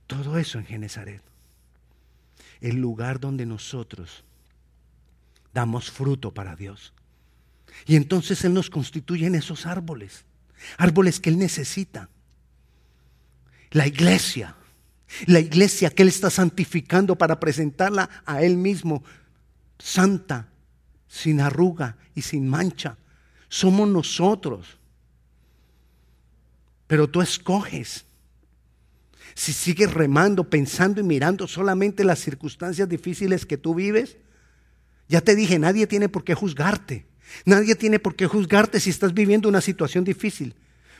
Todo 0.05 0.37
eso 0.37 0.59
en 0.59 0.67
Genezaret. 0.67 1.23
El 2.61 2.75
lugar 2.75 3.19
donde 3.19 3.47
nosotros 3.47 4.23
damos 5.55 5.89
fruto 5.89 6.35
para 6.35 6.55
Dios. 6.55 6.93
Y 7.85 7.95
entonces 7.95 8.43
Él 8.43 8.53
nos 8.53 8.69
constituye 8.69 9.27
en 9.27 9.35
esos 9.35 9.65
árboles, 9.65 10.25
árboles 10.77 11.19
que 11.19 11.29
Él 11.29 11.37
necesita. 11.37 12.09
La 13.71 13.87
iglesia, 13.87 14.55
la 15.25 15.39
iglesia 15.39 15.89
que 15.89 16.03
Él 16.03 16.09
está 16.09 16.29
santificando 16.29 17.17
para 17.17 17.39
presentarla 17.39 18.09
a 18.25 18.41
Él 18.41 18.57
mismo, 18.57 19.03
santa, 19.79 20.49
sin 21.07 21.39
arruga 21.39 21.97
y 22.15 22.21
sin 22.21 22.47
mancha. 22.47 22.97
Somos 23.49 23.87
nosotros. 23.87 24.77
Pero 26.87 27.09
tú 27.09 27.21
escoges. 27.21 28.05
Si 29.35 29.53
sigues 29.53 29.93
remando, 29.93 30.49
pensando 30.49 30.99
y 30.99 31.03
mirando 31.03 31.47
solamente 31.47 32.03
las 32.03 32.19
circunstancias 32.19 32.89
difíciles 32.89 33.45
que 33.45 33.57
tú 33.57 33.75
vives, 33.75 34.17
ya 35.07 35.21
te 35.21 35.35
dije, 35.35 35.59
nadie 35.59 35.87
tiene 35.87 36.09
por 36.09 36.23
qué 36.23 36.33
juzgarte. 36.33 37.05
Nadie 37.45 37.75
tiene 37.75 37.99
por 37.99 38.15
qué 38.15 38.27
juzgarte 38.27 38.79
si 38.79 38.89
estás 38.89 39.13
viviendo 39.13 39.49
una 39.49 39.61
situación 39.61 40.03
difícil. 40.03 40.55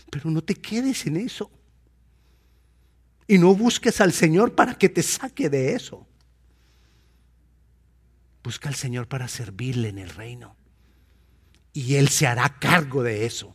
Pero 0.09 0.29
no 0.29 0.41
te 0.41 0.55
quedes 0.55 1.05
en 1.05 1.17
eso. 1.17 1.51
Y 3.27 3.37
no 3.37 3.53
busques 3.55 3.99
al 3.99 4.13
Señor 4.13 4.55
para 4.55 4.75
que 4.75 4.89
te 4.89 5.03
saque 5.03 5.49
de 5.49 5.73
eso. 5.73 6.07
Busca 8.43 8.69
al 8.69 8.75
Señor 8.75 9.07
para 9.07 9.27
servirle 9.27 9.89
en 9.89 9.97
el 9.97 10.09
reino. 10.09 10.55
Y 11.73 11.95
Él 11.95 12.07
se 12.07 12.27
hará 12.27 12.57
cargo 12.59 13.03
de 13.03 13.25
eso. 13.25 13.53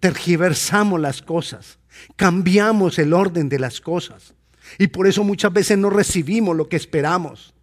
Tergiversamos 0.00 1.00
las 1.00 1.22
cosas. 1.22 1.78
Cambiamos 2.16 2.98
el 2.98 3.12
orden 3.12 3.48
de 3.48 3.58
las 3.58 3.80
cosas. 3.80 4.34
Y 4.78 4.88
por 4.88 5.06
eso 5.06 5.22
muchas 5.24 5.52
veces 5.52 5.78
no 5.78 5.90
recibimos 5.90 6.56
lo 6.56 6.68
que 6.68 6.76
esperamos 6.76 7.54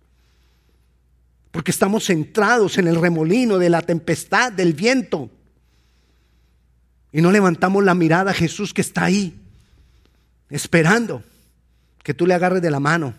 porque 1.56 1.72
estamos 1.72 2.04
centrados 2.04 2.78
en 2.80 2.90
el 2.90 3.00
remolino 3.00 3.58
de 3.58 3.70
la 3.70 3.82
tempestad, 3.82 4.52
del 4.52 4.74
viento. 4.74 5.30
Y 7.14 7.22
no 7.22 7.32
levantamos 7.32 7.82
la 7.82 7.96
mirada 7.96 8.32
a 8.32 8.34
Jesús 8.34 8.74
que 8.74 8.82
está 8.82 9.06
ahí, 9.06 9.40
esperando 10.50 11.24
que 12.04 12.14
tú 12.14 12.28
le 12.28 12.34
agarres 12.34 12.62
de 12.62 12.70
la 12.70 12.82
mano, 12.82 13.14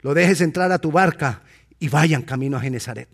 lo 0.00 0.14
dejes 0.14 0.40
entrar 0.40 0.72
a 0.72 0.78
tu 0.78 0.90
barca 0.90 1.42
y 1.78 1.90
vayan 1.90 2.22
camino 2.22 2.56
a 2.56 2.60
Genezaret. 2.60 3.10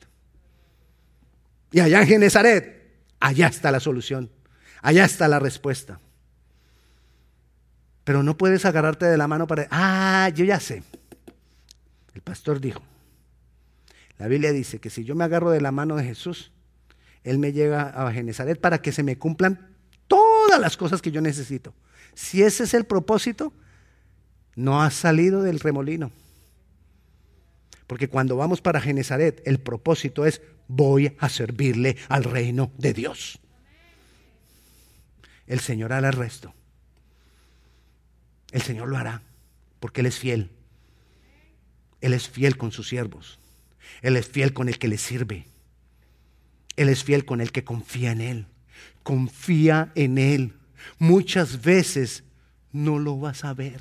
Y 1.73 1.81
allá 1.81 2.03
en 2.03 2.07
Genezaret, 2.07 3.01
allá 3.19 3.49
está 3.49 3.73
la 3.73 3.81
solución, 3.81 4.31
allá 4.81 5.07
está 5.07 5.27
la 5.27 5.41
respuesta. 5.41 5.99
Pero 8.05 8.23
no 8.23 8.37
puedes 8.37 8.65
agarrarte 8.65 9.07
de 9.07 9.17
la 9.17 9.27
mano 9.27 9.49
para, 9.49 9.67
ah, 9.73 10.31
yo 10.33 10.45
ya 10.45 10.61
sé. 10.61 10.85
El 12.15 12.21
pastor 12.21 12.61
dijo, 12.61 12.81
la 14.19 14.29
Biblia 14.29 14.53
dice 14.53 14.79
que 14.79 14.91
si 14.91 15.05
yo 15.05 15.15
me 15.15 15.25
agarro 15.25 15.51
de 15.51 15.61
la 15.61 15.73
mano 15.73 15.97
de 15.97 16.05
Jesús, 16.05 16.53
Él 17.23 17.39
me 17.39 17.53
llega 17.53 17.83
a 17.83 18.11
Genezaret 18.13 18.61
para 18.61 18.81
que 18.81 18.93
se 18.93 19.03
me 19.03 19.19
cumplan 19.19 19.75
todas 20.07 20.61
las 20.61 20.77
cosas 20.77 21.03
que 21.03 21.11
yo 21.11 21.21
necesito. 21.21 21.75
Si 22.15 22.43
ese 22.43 22.65
es 22.65 22.75
el 22.75 22.85
propósito, 22.85 23.53
no 24.55 24.83
has 24.83 24.95
salido 24.95 25.43
del 25.43 25.61
remolino. 25.61 26.11
Porque 27.87 28.09
cuando 28.09 28.37
vamos 28.37 28.61
para 28.61 28.81
Genezaret, 28.81 29.43
el 29.47 29.61
propósito 29.61 30.25
es 30.27 30.41
voy 30.67 31.15
a 31.19 31.29
servirle 31.29 31.97
al 32.09 32.25
reino 32.25 32.73
de 32.79 32.93
Dios. 32.93 33.39
El 35.47 35.61
Señor 35.61 35.93
hará 35.93 36.09
el 36.09 36.15
resto. 36.15 36.55
El 38.51 38.63
Señor 38.63 38.89
lo 38.89 38.97
hará, 38.97 39.23
porque 39.79 40.01
Él 40.01 40.07
es 40.07 40.19
fiel. 40.19 40.51
Él 42.01 42.15
es 42.15 42.29
fiel 42.29 42.57
con 42.57 42.73
sus 42.73 42.89
siervos. 42.89 43.39
Él 44.03 44.17
es 44.17 44.27
fiel 44.27 44.53
con 44.53 44.69
el 44.69 44.79
que 44.79 44.89
le 44.89 44.99
sirve. 44.99 45.47
Él 46.77 46.89
es 46.89 47.05
fiel 47.05 47.25
con 47.25 47.41
el 47.41 47.53
que 47.53 47.65
confía 47.65 48.13
en 48.13 48.21
Él. 48.21 48.47
Confía 49.03 49.93
en 49.95 50.19
Él. 50.19 50.55
Muchas 50.99 51.63
veces 51.63 52.25
no 52.73 52.99
lo 52.99 53.19
vas 53.19 53.45
a 53.45 53.55
ver. 53.55 53.81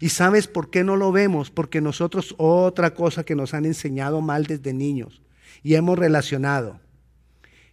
¿Y 0.00 0.08
sabes 0.08 0.48
por 0.48 0.70
qué 0.70 0.82
no 0.82 0.96
lo 0.96 1.12
vemos? 1.12 1.50
Porque 1.50 1.80
nosotros 1.80 2.34
otra 2.38 2.94
cosa 2.94 3.24
que 3.24 3.34
nos 3.34 3.54
han 3.54 3.64
enseñado 3.64 4.20
mal 4.20 4.44
desde 4.46 4.72
niños 4.72 5.20
y 5.62 5.74
hemos 5.74 5.98
relacionado. 5.98 6.80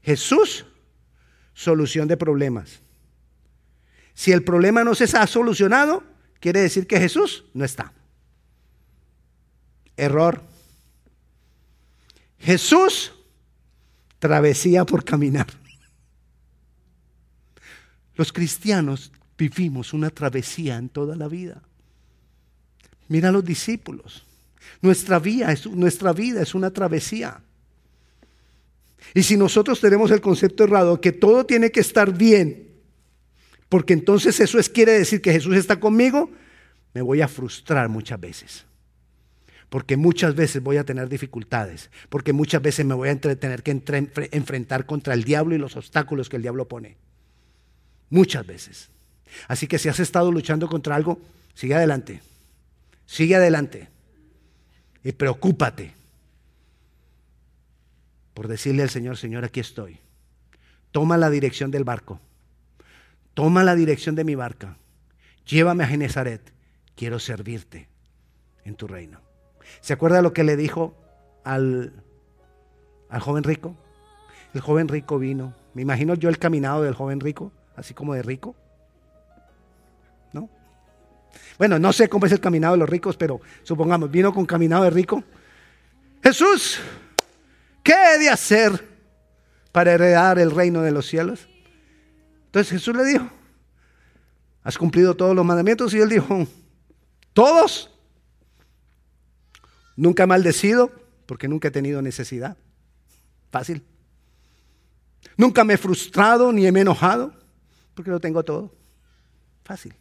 Jesús, 0.03 0.65
solución 1.53 2.07
de 2.07 2.17
problemas. 2.17 2.81
Si 4.13 4.31
el 4.31 4.43
problema 4.43 4.83
no 4.83 4.93
se 4.93 5.05
ha 5.17 5.25
solucionado, 5.25 6.03
quiere 6.39 6.61
decir 6.61 6.85
que 6.85 6.99
Jesús 6.99 7.45
no 7.53 7.65
está. 7.65 7.93
Error. 9.97 10.50
Jesús, 12.41 13.13
travesía 14.19 14.85
por 14.85 15.03
caminar. 15.03 15.47
Los 18.15 18.33
cristianos 18.33 19.11
vivimos 19.37 19.93
una 19.93 20.09
travesía 20.09 20.77
en 20.77 20.89
toda 20.89 21.15
la 21.15 21.27
vida. 21.27 21.61
Mira 23.07 23.31
los 23.31 23.43
discípulos. 23.43 24.25
Nuestra 24.81 25.19
vida, 25.19 25.51
es, 25.51 25.65
nuestra 25.67 26.13
vida 26.13 26.41
es 26.41 26.55
una 26.55 26.71
travesía. 26.71 27.41
Y 29.13 29.23
si 29.23 29.37
nosotros 29.37 29.79
tenemos 29.79 30.11
el 30.11 30.21
concepto 30.21 30.63
errado 30.63 31.01
que 31.01 31.11
todo 31.11 31.45
tiene 31.45 31.71
que 31.71 31.79
estar 31.79 32.15
bien, 32.15 32.69
porque 33.69 33.93
entonces 33.93 34.39
eso 34.39 34.59
es, 34.59 34.69
quiere 34.69 34.93
decir 34.93 35.21
que 35.21 35.31
Jesús 35.31 35.55
está 35.55 35.79
conmigo, 35.79 36.31
me 36.93 37.01
voy 37.01 37.21
a 37.21 37.27
frustrar 37.27 37.89
muchas 37.89 38.19
veces 38.19 38.65
porque 39.71 39.95
muchas 39.95 40.35
veces 40.35 40.61
voy 40.61 40.75
a 40.75 40.83
tener 40.83 41.07
dificultades, 41.07 41.89
porque 42.09 42.33
muchas 42.33 42.61
veces 42.61 42.85
me 42.85 42.93
voy 42.93 43.07
a 43.07 43.17
tener 43.17 43.63
que 43.63 43.71
enfrentar 44.33 44.85
contra 44.85 45.13
el 45.13 45.23
diablo 45.23 45.55
y 45.55 45.59
los 45.59 45.77
obstáculos 45.77 46.27
que 46.27 46.35
el 46.35 46.41
diablo 46.41 46.67
pone. 46.67 46.97
Muchas 48.09 48.45
veces. 48.45 48.89
Así 49.47 49.67
que 49.67 49.79
si 49.79 49.87
has 49.87 50.01
estado 50.01 50.29
luchando 50.29 50.67
contra 50.67 50.93
algo, 50.93 51.21
sigue 51.53 51.73
adelante. 51.73 52.21
Sigue 53.05 53.37
adelante. 53.37 53.87
Y 55.05 55.13
preocúpate 55.13 55.93
por 58.33 58.49
decirle 58.49 58.83
al 58.83 58.89
Señor, 58.89 59.15
Señor, 59.15 59.45
aquí 59.45 59.61
estoy. 59.61 59.99
Toma 60.91 61.15
la 61.15 61.29
dirección 61.29 61.71
del 61.71 61.85
barco. 61.85 62.19
toma 63.33 63.63
la 63.63 63.75
dirección 63.75 64.15
de 64.15 64.25
mi 64.25 64.35
barca, 64.35 64.75
llévame 65.45 65.85
a 65.85 65.87
Genezaret, 65.87 66.41
quiero 66.97 67.19
servirte 67.19 67.87
en 68.65 68.75
tu 68.75 68.85
reino. 68.85 69.30
¿Se 69.79 69.93
acuerda 69.93 70.21
lo 70.21 70.33
que 70.33 70.43
le 70.43 70.57
dijo 70.57 70.93
al, 71.43 71.93
al 73.09 73.21
joven 73.21 73.43
rico? 73.43 73.75
El 74.53 74.61
joven 74.61 74.87
rico 74.87 75.17
vino. 75.17 75.53
Me 75.73 75.81
imagino 75.81 76.15
yo 76.15 76.29
el 76.29 76.37
caminado 76.37 76.83
del 76.83 76.93
joven 76.93 77.19
rico, 77.19 77.51
así 77.75 77.93
como 77.93 78.13
de 78.13 78.21
rico. 78.21 78.55
¿No? 80.33 80.49
Bueno, 81.57 81.79
no 81.79 81.93
sé 81.93 82.09
cómo 82.09 82.25
es 82.25 82.31
el 82.31 82.39
caminado 82.39 82.73
de 82.73 82.79
los 82.79 82.89
ricos, 82.89 83.15
pero 83.15 83.39
supongamos, 83.63 84.11
vino 84.11 84.33
con 84.33 84.45
caminado 84.45 84.83
de 84.83 84.89
rico. 84.89 85.23
Jesús, 86.23 86.79
¿qué 87.83 87.93
he 87.93 88.19
de 88.19 88.29
hacer 88.29 88.89
para 89.71 89.93
heredar 89.93 90.37
el 90.39 90.51
reino 90.51 90.81
de 90.81 90.91
los 90.91 91.07
cielos? 91.07 91.47
Entonces 92.47 92.73
Jesús 92.73 92.95
le 92.95 93.05
dijo, 93.05 93.25
¿has 94.63 94.77
cumplido 94.77 95.15
todos 95.15 95.35
los 95.35 95.45
mandamientos? 95.45 95.93
Y 95.93 95.99
él 95.99 96.09
dijo, 96.09 96.45
¿todos? 97.33 97.90
Nunca 99.95 100.23
he 100.23 100.27
maldecido 100.27 100.91
porque 101.25 101.47
nunca 101.47 101.69
he 101.69 101.71
tenido 101.71 102.01
necesidad. 102.01 102.57
Fácil. 103.51 103.83
Nunca 105.37 105.63
me 105.63 105.73
he 105.75 105.77
frustrado 105.77 106.51
ni 106.51 106.69
me 106.71 106.79
he 106.79 106.81
enojado 106.81 107.33
porque 107.93 108.11
lo 108.11 108.19
tengo 108.19 108.43
todo. 108.43 108.73
Fácil. 109.63 109.93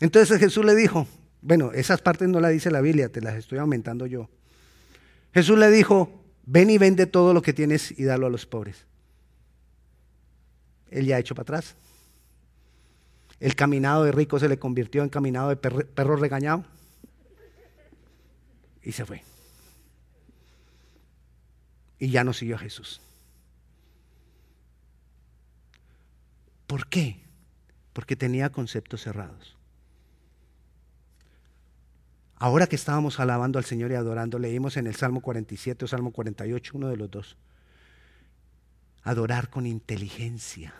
Entonces 0.00 0.38
Jesús 0.38 0.64
le 0.64 0.74
dijo, 0.74 1.06
bueno, 1.40 1.72
esas 1.72 2.00
partes 2.00 2.28
no 2.28 2.40
las 2.40 2.52
dice 2.52 2.70
la 2.70 2.80
Biblia, 2.80 3.10
te 3.10 3.20
las 3.20 3.36
estoy 3.36 3.58
aumentando 3.58 4.06
yo. 4.06 4.28
Jesús 5.32 5.58
le 5.58 5.70
dijo, 5.70 6.22
ven 6.46 6.70
y 6.70 6.78
vende 6.78 7.06
todo 7.06 7.34
lo 7.34 7.42
que 7.42 7.52
tienes 7.52 7.98
y 7.98 8.04
dalo 8.04 8.26
a 8.26 8.30
los 8.30 8.46
pobres. 8.46 8.86
Él 10.90 11.06
ya 11.06 11.16
ha 11.16 11.18
hecho 11.18 11.34
para 11.34 11.42
atrás. 11.42 11.74
El 13.40 13.56
caminado 13.56 14.04
de 14.04 14.12
rico 14.12 14.38
se 14.38 14.48
le 14.48 14.58
convirtió 14.58 15.02
en 15.02 15.08
caminado 15.08 15.48
de 15.48 15.56
perro 15.56 16.16
regañado. 16.16 16.64
Y 18.84 18.92
se 18.92 19.04
fue. 19.06 19.22
Y 21.98 22.10
ya 22.10 22.22
no 22.22 22.32
siguió 22.32 22.56
a 22.56 22.58
Jesús. 22.58 23.00
¿Por 26.66 26.86
qué? 26.88 27.20
Porque 27.92 28.14
tenía 28.14 28.50
conceptos 28.50 29.02
cerrados. 29.02 29.56
Ahora 32.36 32.66
que 32.66 32.76
estábamos 32.76 33.20
alabando 33.20 33.58
al 33.58 33.64
Señor 33.64 33.90
y 33.92 33.94
adorando, 33.94 34.38
leímos 34.38 34.76
en 34.76 34.86
el 34.86 34.94
Salmo 34.96 35.22
47 35.22 35.84
o 35.84 35.88
Salmo 35.88 36.12
48, 36.12 36.72
uno 36.76 36.88
de 36.88 36.96
los 36.96 37.10
dos. 37.10 37.36
Adorar 39.02 39.48
con 39.48 39.66
inteligencia. 39.66 40.74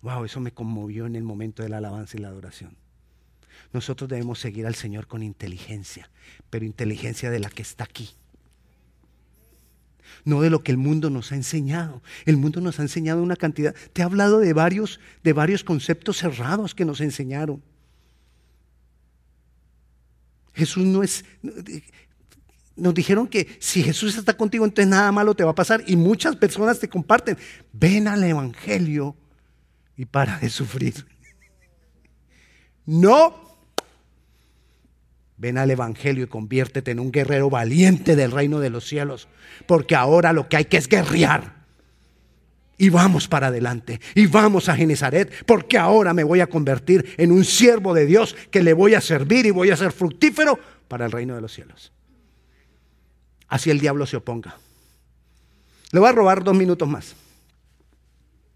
Wow, 0.00 0.24
eso 0.24 0.40
me 0.40 0.52
conmovió 0.52 1.06
en 1.06 1.16
el 1.16 1.24
momento 1.24 1.62
de 1.62 1.68
la 1.68 1.78
alabanza 1.78 2.16
y 2.16 2.20
la 2.20 2.28
adoración. 2.28 2.76
Nosotros 3.72 4.08
debemos 4.08 4.38
seguir 4.38 4.66
al 4.66 4.74
Señor 4.74 5.06
con 5.06 5.22
inteligencia, 5.22 6.10
pero 6.50 6.64
inteligencia 6.64 7.30
de 7.30 7.40
la 7.40 7.50
que 7.50 7.62
está 7.62 7.84
aquí. 7.84 8.10
No 10.24 10.40
de 10.40 10.50
lo 10.50 10.62
que 10.62 10.72
el 10.72 10.78
mundo 10.78 11.10
nos 11.10 11.32
ha 11.32 11.36
enseñado. 11.36 12.02
El 12.24 12.36
mundo 12.36 12.60
nos 12.60 12.78
ha 12.78 12.82
enseñado 12.82 13.22
una 13.22 13.36
cantidad. 13.36 13.74
Te 13.92 14.02
he 14.02 14.04
hablado 14.04 14.40
de 14.40 14.52
varios, 14.52 15.00
de 15.22 15.32
varios 15.32 15.64
conceptos 15.64 16.18
cerrados 16.18 16.74
que 16.74 16.84
nos 16.84 17.00
enseñaron. 17.00 17.62
Jesús 20.54 20.84
no 20.84 21.02
es. 21.02 21.24
Nos 22.74 22.94
dijeron 22.94 23.26
que 23.26 23.56
si 23.60 23.82
Jesús 23.82 24.16
está 24.16 24.36
contigo, 24.36 24.64
entonces 24.64 24.88
nada 24.88 25.10
malo 25.12 25.34
te 25.34 25.44
va 25.44 25.52
a 25.52 25.54
pasar. 25.54 25.82
Y 25.86 25.96
muchas 25.96 26.36
personas 26.36 26.78
te 26.78 26.88
comparten. 26.88 27.36
Ven 27.72 28.08
al 28.08 28.22
Evangelio 28.24 29.16
y 29.96 30.04
para 30.04 30.38
de 30.38 30.50
sufrir. 30.50 31.06
No. 32.86 33.47
Ven 35.38 35.56
al 35.56 35.70
Evangelio 35.70 36.24
y 36.24 36.26
conviértete 36.26 36.90
en 36.90 36.98
un 36.98 37.12
guerrero 37.12 37.48
valiente 37.48 38.16
del 38.16 38.32
reino 38.32 38.58
de 38.58 38.70
los 38.70 38.84
cielos, 38.84 39.28
porque 39.66 39.94
ahora 39.94 40.32
lo 40.32 40.48
que 40.48 40.56
hay 40.56 40.64
que 40.64 40.76
es 40.76 40.88
guerrear. 40.88 41.58
Y 42.76 42.90
vamos 42.90 43.26
para 43.26 43.48
adelante, 43.48 44.00
y 44.14 44.26
vamos 44.26 44.68
a 44.68 44.76
Genezaret, 44.76 45.44
porque 45.46 45.78
ahora 45.78 46.12
me 46.12 46.24
voy 46.24 46.40
a 46.40 46.48
convertir 46.48 47.14
en 47.16 47.32
un 47.32 47.44
siervo 47.44 47.94
de 47.94 48.06
Dios 48.06 48.36
que 48.50 48.62
le 48.62 48.72
voy 48.72 48.94
a 48.94 49.00
servir 49.00 49.46
y 49.46 49.50
voy 49.50 49.70
a 49.70 49.76
ser 49.76 49.92
fructífero 49.92 50.58
para 50.88 51.06
el 51.06 51.12
reino 51.12 51.34
de 51.34 51.40
los 51.40 51.52
cielos. 51.52 51.92
Así 53.48 53.70
el 53.70 53.80
diablo 53.80 54.06
se 54.06 54.16
oponga. 54.16 54.56
Le 55.90 56.00
voy 56.00 56.08
a 56.08 56.12
robar 56.12 56.44
dos 56.44 56.56
minutos 56.56 56.86
más. 56.88 57.16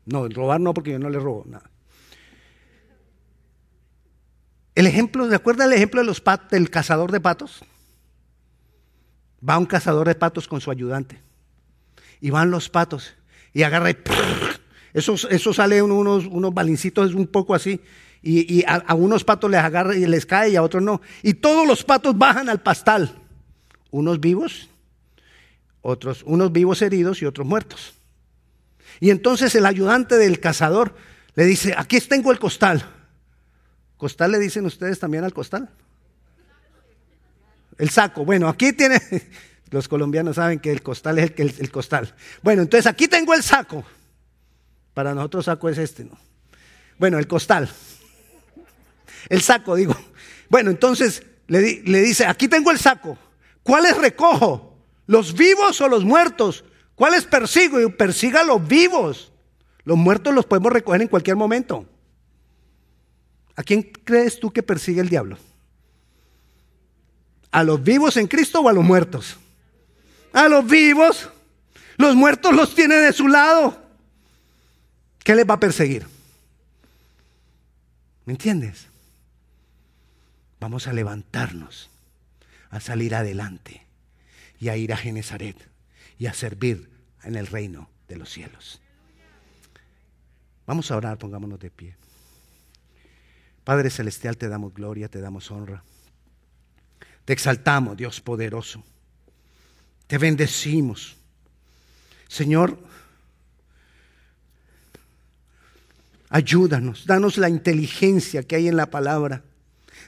No, 0.04 0.28
robar 0.28 0.60
no, 0.60 0.74
porque 0.74 0.90
yo 0.90 0.98
no 0.98 1.08
le 1.08 1.18
robo 1.18 1.44
nada. 1.46 1.71
El 4.74 4.86
ejemplo, 4.86 5.28
¿se 5.28 5.34
acuerda 5.34 5.64
el 5.64 5.72
ejemplo 5.72 6.02
del 6.50 6.70
cazador 6.70 7.12
de 7.12 7.20
patos? 7.20 7.62
Va 9.46 9.58
un 9.58 9.66
cazador 9.66 10.08
de 10.08 10.14
patos 10.14 10.48
con 10.48 10.60
su 10.60 10.70
ayudante. 10.70 11.20
Y 12.20 12.30
van 12.30 12.50
los 12.50 12.68
patos. 12.68 13.14
Y 13.52 13.64
agarra 13.64 13.90
y 13.90 13.96
eso, 14.94 15.14
eso 15.28 15.52
sale 15.52 15.82
unos, 15.82 16.26
unos 16.26 16.54
balincitos 16.54 17.14
un 17.14 17.26
poco 17.26 17.54
así. 17.54 17.80
Y, 18.22 18.64
a, 18.64 18.74
a, 18.74 18.94
unos 18.94 19.24
patos 19.24 19.50
les 19.50 19.60
agarra 19.60 19.96
y 19.96 20.06
les 20.06 20.24
cae 20.24 20.50
y 20.50 20.56
a 20.56 20.62
otros 20.62 20.82
no. 20.82 21.00
Y 21.22 21.34
todos 21.34 21.66
los 21.66 21.82
patos 21.82 22.16
bajan 22.16 22.48
al 22.48 22.62
pastal. 22.62 23.18
Unos 23.90 24.20
vivos, 24.20 24.70
otros, 25.80 26.22
unos 26.24 26.52
vivos 26.52 26.80
heridos 26.82 27.20
y 27.20 27.26
otros 27.26 27.46
muertos. 27.46 27.94
Y 29.00 29.10
entonces 29.10 29.54
el 29.54 29.66
ayudante 29.66 30.16
del 30.16 30.38
cazador 30.38 30.94
le 31.34 31.44
dice, 31.44 31.74
aquí 31.76 32.00
tengo 32.00 32.30
el 32.30 32.38
costal. 32.38 32.84
¿Costal 34.02 34.32
le 34.32 34.40
dicen 34.40 34.66
ustedes 34.66 34.98
también 34.98 35.22
al 35.22 35.32
costal? 35.32 35.70
El 37.78 37.88
saco. 37.88 38.24
Bueno, 38.24 38.48
aquí 38.48 38.72
tiene, 38.72 39.00
los 39.70 39.86
colombianos 39.86 40.34
saben 40.34 40.58
que 40.58 40.72
el 40.72 40.82
costal 40.82 41.20
es 41.20 41.32
el, 41.36 41.54
el, 41.56 41.70
costal. 41.70 42.12
Bueno, 42.42 42.62
entonces 42.62 42.88
aquí 42.88 43.06
tengo 43.06 43.32
el 43.32 43.44
saco. 43.44 43.84
Para 44.92 45.14
nosotros 45.14 45.44
saco 45.44 45.68
es 45.68 45.78
este, 45.78 46.02
¿no? 46.02 46.18
Bueno, 46.98 47.16
el 47.16 47.28
costal. 47.28 47.70
El 49.28 49.40
saco, 49.40 49.76
digo. 49.76 49.94
Bueno, 50.48 50.72
entonces 50.72 51.22
le, 51.46 51.84
le 51.84 52.00
dice, 52.00 52.26
aquí 52.26 52.48
tengo 52.48 52.72
el 52.72 52.80
saco. 52.80 53.16
¿Cuáles 53.62 53.96
recojo? 53.96 54.84
¿Los 55.06 55.32
vivos 55.32 55.80
o 55.80 55.86
los 55.86 56.04
muertos? 56.04 56.64
¿Cuáles 56.96 57.24
persigo? 57.24 57.80
Y 57.80 57.88
persiga 57.88 58.40
a 58.40 58.44
los 58.44 58.66
vivos. 58.66 59.32
Los 59.84 59.96
muertos 59.96 60.34
los 60.34 60.44
podemos 60.44 60.72
recoger 60.72 61.02
en 61.02 61.08
cualquier 61.08 61.36
momento. 61.36 61.86
¿A 63.56 63.62
quién 63.62 63.82
crees 63.82 64.40
tú 64.40 64.50
que 64.50 64.62
persigue 64.62 65.00
el 65.00 65.08
diablo? 65.08 65.38
¿A 67.50 67.62
los 67.62 67.82
vivos 67.82 68.16
en 68.16 68.26
Cristo 68.26 68.60
o 68.60 68.68
a 68.68 68.72
los 68.72 68.84
muertos? 68.84 69.36
A 70.32 70.48
los 70.48 70.66
vivos. 70.66 71.28
Los 71.98 72.16
muertos 72.16 72.54
los 72.54 72.74
tiene 72.74 72.96
de 72.96 73.12
su 73.12 73.28
lado. 73.28 73.80
¿Qué 75.22 75.34
les 75.34 75.48
va 75.48 75.54
a 75.54 75.60
perseguir? 75.60 76.06
¿Me 78.24 78.32
entiendes? 78.32 78.86
Vamos 80.58 80.86
a 80.86 80.92
levantarnos, 80.92 81.90
a 82.70 82.80
salir 82.80 83.14
adelante 83.14 83.84
y 84.58 84.68
a 84.68 84.76
ir 84.76 84.92
a 84.92 84.96
Genezaret 84.96 85.56
y 86.18 86.26
a 86.26 86.34
servir 86.34 86.88
en 87.24 87.34
el 87.34 87.46
reino 87.46 87.90
de 88.08 88.16
los 88.16 88.30
cielos. 88.30 88.80
Vamos 90.66 90.90
a 90.90 90.96
orar, 90.96 91.18
pongámonos 91.18 91.58
de 91.58 91.70
pie. 91.70 91.96
Padre 93.64 93.90
Celestial, 93.90 94.36
te 94.36 94.48
damos 94.48 94.74
gloria, 94.74 95.08
te 95.08 95.20
damos 95.20 95.50
honra. 95.50 95.82
Te 97.24 97.32
exaltamos, 97.32 97.96
Dios 97.96 98.20
poderoso. 98.20 98.82
Te 100.08 100.18
bendecimos. 100.18 101.16
Señor, 102.26 102.76
ayúdanos, 106.28 107.06
danos 107.06 107.38
la 107.38 107.48
inteligencia 107.48 108.42
que 108.42 108.56
hay 108.56 108.68
en 108.68 108.76
la 108.76 108.86
palabra. 108.86 109.42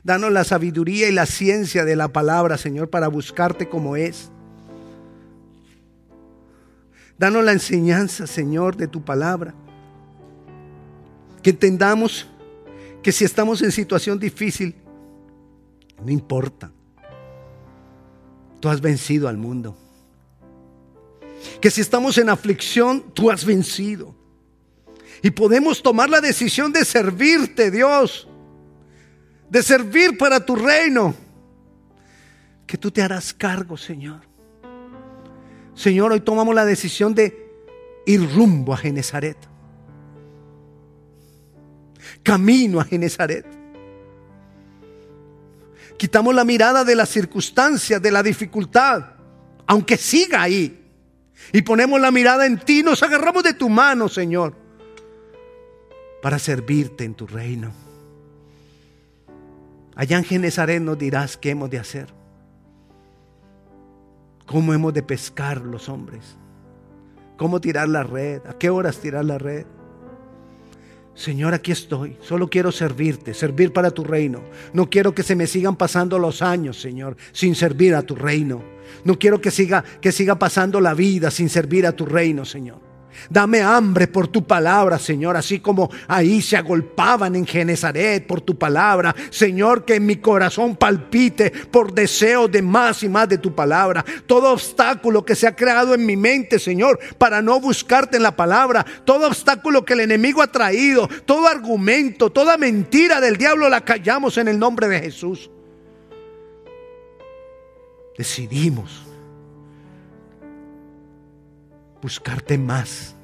Danos 0.03 0.33
la 0.33 0.45
sabiduría 0.45 1.09
y 1.09 1.13
la 1.13 1.27
ciencia 1.27 1.85
de 1.85 1.97
la 1.97 2.09
palabra, 2.09 2.59
Señor, 2.59 2.91
para 2.91 3.09
buscarte 3.09 3.69
como 3.69 3.97
es. 3.97 4.31
Danos 7.17 7.45
la 7.45 7.53
enseñanza, 7.53 8.27
Señor, 8.27 8.77
de 8.77 8.89
tu 8.89 9.05
palabra. 9.05 9.55
Que 11.43 11.51
entendamos 11.51 12.27
que 13.05 13.13
si 13.13 13.23
estamos 13.27 13.61
en 13.61 13.71
situación 13.71 14.19
difícil, 14.19 14.75
no 16.03 16.11
importa. 16.11 16.73
Tú 18.61 18.71
has 18.71 18.81
vencido 18.81 19.29
al 19.29 19.37
mundo. 19.37 19.77
Que 21.61 21.71
si 21.71 21.83
estamos 21.83 22.17
en 22.17 22.31
aflicción, 22.31 23.13
tú 23.13 23.31
has 23.31 23.45
vencido. 23.45 24.15
Y 25.23 25.31
podemos 25.31 25.83
tomar 25.83 26.09
la 26.09 26.23
decisión 26.23 26.73
de 26.73 26.83
servirte, 26.87 27.71
Dios. 27.71 28.27
De 29.51 29.63
servir 29.63 30.17
para 30.17 30.45
tu 30.45 30.57
reino. 30.57 31.15
Que 32.67 32.79
tú 32.79 32.91
te 32.91 33.03
harás 33.03 33.35
cargo, 33.35 33.77
Señor. 33.77 34.23
Señor, 35.75 36.11
hoy 36.11 36.21
tomamos 36.21 36.55
la 36.55 36.65
decisión 36.65 37.15
de 37.15 37.53
ir 38.07 38.35
rumbo 38.35 38.73
a 38.73 38.79
Genezaret. 38.79 39.37
Camino 42.25 42.81
a 42.81 42.85
Genezaret. 42.85 43.47
Quitamos 45.97 46.35
la 46.35 46.45
mirada 46.45 46.83
de 46.83 46.97
las 46.97 47.09
circunstancias, 47.09 48.03
de 48.03 48.11
la 48.11 48.23
dificultad, 48.23 49.05
aunque 49.67 49.97
siga 49.97 50.43
ahí. 50.43 50.81
Y 51.53 51.63
ponemos 51.63 52.01
la 52.01 52.11
mirada 52.11 52.47
en 52.47 52.59
ti, 52.59 52.83
nos 52.83 53.03
agarramos 53.03 53.45
de 53.45 53.55
tu 53.55 53.69
mano, 53.69 54.09
Señor, 54.09 54.55
para 56.21 56.39
servirte 56.39 57.05
en 57.05 57.15
tu 57.15 57.27
reino. 57.27 57.73
Allá 59.95 60.19
en 60.19 60.25
Genezaret 60.25 60.83
nos 60.83 60.99
dirás 60.99 61.37
qué 61.37 61.51
hemos 61.51 61.71
de 61.71 61.79
hacer. 61.79 62.09
Cómo 64.47 64.75
hemos 64.75 64.93
de 64.93 65.03
pescar 65.03 65.61
los 65.61 65.89
hombres. 65.89 66.37
Cómo 67.37 67.61
tirar 67.61 67.89
la 67.89 68.03
red. 68.03 68.45
A 68.47 68.55
qué 68.55 68.71
horas 68.71 68.99
tirar 68.99 69.25
la 69.25 69.39
red. 69.39 69.67
Señor, 71.15 71.55
aquí 71.55 71.73
estoy. 71.73 72.17
Solo 72.21 72.49
quiero 72.49 72.73
servirte, 72.73 73.35
servir 73.35 73.73
para 73.73 73.91
tu 73.91 74.05
reino. 74.05 74.43
No 74.73 74.91
quiero 74.91 75.15
que 75.15 75.23
se 75.23 75.37
me 75.37 75.47
sigan 75.47 75.77
pasando 75.77 76.19
los 76.19 76.43
años, 76.43 76.81
Señor, 76.81 77.17
sin 77.33 77.55
servir 77.55 77.95
a 77.95 78.03
tu 78.03 78.15
reino. 78.17 78.63
No 79.05 79.19
quiero 79.19 79.41
que 79.41 79.51
siga 79.51 79.85
que 80.01 80.13
siga 80.13 80.39
pasando 80.39 80.81
la 80.81 80.95
vida 80.95 81.31
sin 81.31 81.49
servir 81.49 81.87
a 81.87 81.93
tu 81.93 82.05
reino, 82.05 82.45
Señor. 82.45 82.94
Dame 83.31 83.61
hambre 83.61 84.07
por 84.07 84.29
tu 84.29 84.47
palabra, 84.47 84.99
Señor, 84.99 85.37
así 85.37 85.61
como 85.61 85.91
ahí 86.09 86.43
se 86.43 86.57
agolpaban 86.57 87.35
en 87.37 87.47
Genezaret 87.47 88.27
por 88.27 88.41
tu 88.41 88.59
palabra. 88.59 89.15
Señor, 89.31 89.85
que 89.85 90.01
mi 90.01 90.17
corazón 90.17 90.77
palpite 90.77 91.51
por 91.51 91.93
deseo 91.93 92.49
de 92.49 92.63
más 92.63 93.03
y 93.03 93.09
más 93.09 93.29
de 93.29 93.39
tu 93.39 93.55
palabra. 93.55 94.05
Todo 94.27 94.53
obstáculo 94.53 95.25
que 95.25 95.35
se 95.35 95.47
ha 95.47 95.57
creado 95.57 95.95
en 95.95 96.05
mi 96.05 96.17
mente, 96.17 96.59
Señor, 96.59 96.99
para 97.19 97.43
no 97.43 97.61
buscarte 97.61 98.17
en 98.17 98.23
la 98.23 98.37
palabra. 98.37 98.85
Todo 99.05 99.27
obstáculo 99.27 99.85
que 99.85 99.95
el 99.95 100.01
enemigo 100.01 100.43
ha 100.43 100.49
traído, 100.49 101.09
todo 101.25 101.49
argumento, 101.49 102.31
toda 102.31 102.57
mentira 102.57 103.21
del 103.21 103.37
diablo 103.37 103.69
la 103.69 103.85
callamos 103.85 104.39
en 104.39 104.49
el 104.49 104.59
nombre 104.59 104.89
de 104.89 105.01
Jesús. 105.01 105.51
Decidimos 108.17 109.04
buscarte 112.05 112.59
más. 112.59 113.17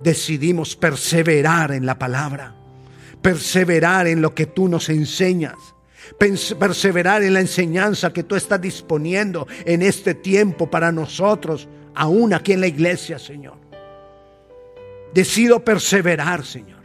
Decidimos 0.00 0.76
perseverar 0.76 1.72
en 1.72 1.84
la 1.84 1.98
palabra, 1.98 2.54
perseverar 3.20 4.06
en 4.06 4.22
lo 4.22 4.36
que 4.36 4.46
tú 4.46 4.68
nos 4.68 4.88
enseñas, 4.88 5.56
perseverar 6.16 7.24
en 7.24 7.34
la 7.34 7.40
enseñanza 7.40 8.12
que 8.12 8.22
tú 8.22 8.36
estás 8.36 8.60
disponiendo 8.60 9.48
en 9.64 9.82
este 9.82 10.14
tiempo 10.14 10.70
para 10.70 10.92
nosotros, 10.92 11.68
aún 11.92 12.32
aquí 12.34 12.52
en 12.52 12.60
la 12.60 12.68
iglesia, 12.68 13.18
Señor. 13.18 13.58
Decido 15.12 15.64
perseverar, 15.64 16.44
Señor. 16.44 16.84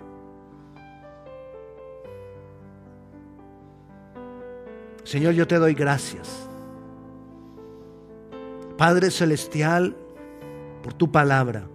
Señor, 5.03 5.35
yo 5.35 5.45
te 5.45 5.59
doy 5.59 5.75
gracias. 5.75 6.27
Padre 8.79 9.11
Celestial, 9.11 9.95
por 10.85 10.93
tu 10.93 11.11
palabra. 11.11 11.67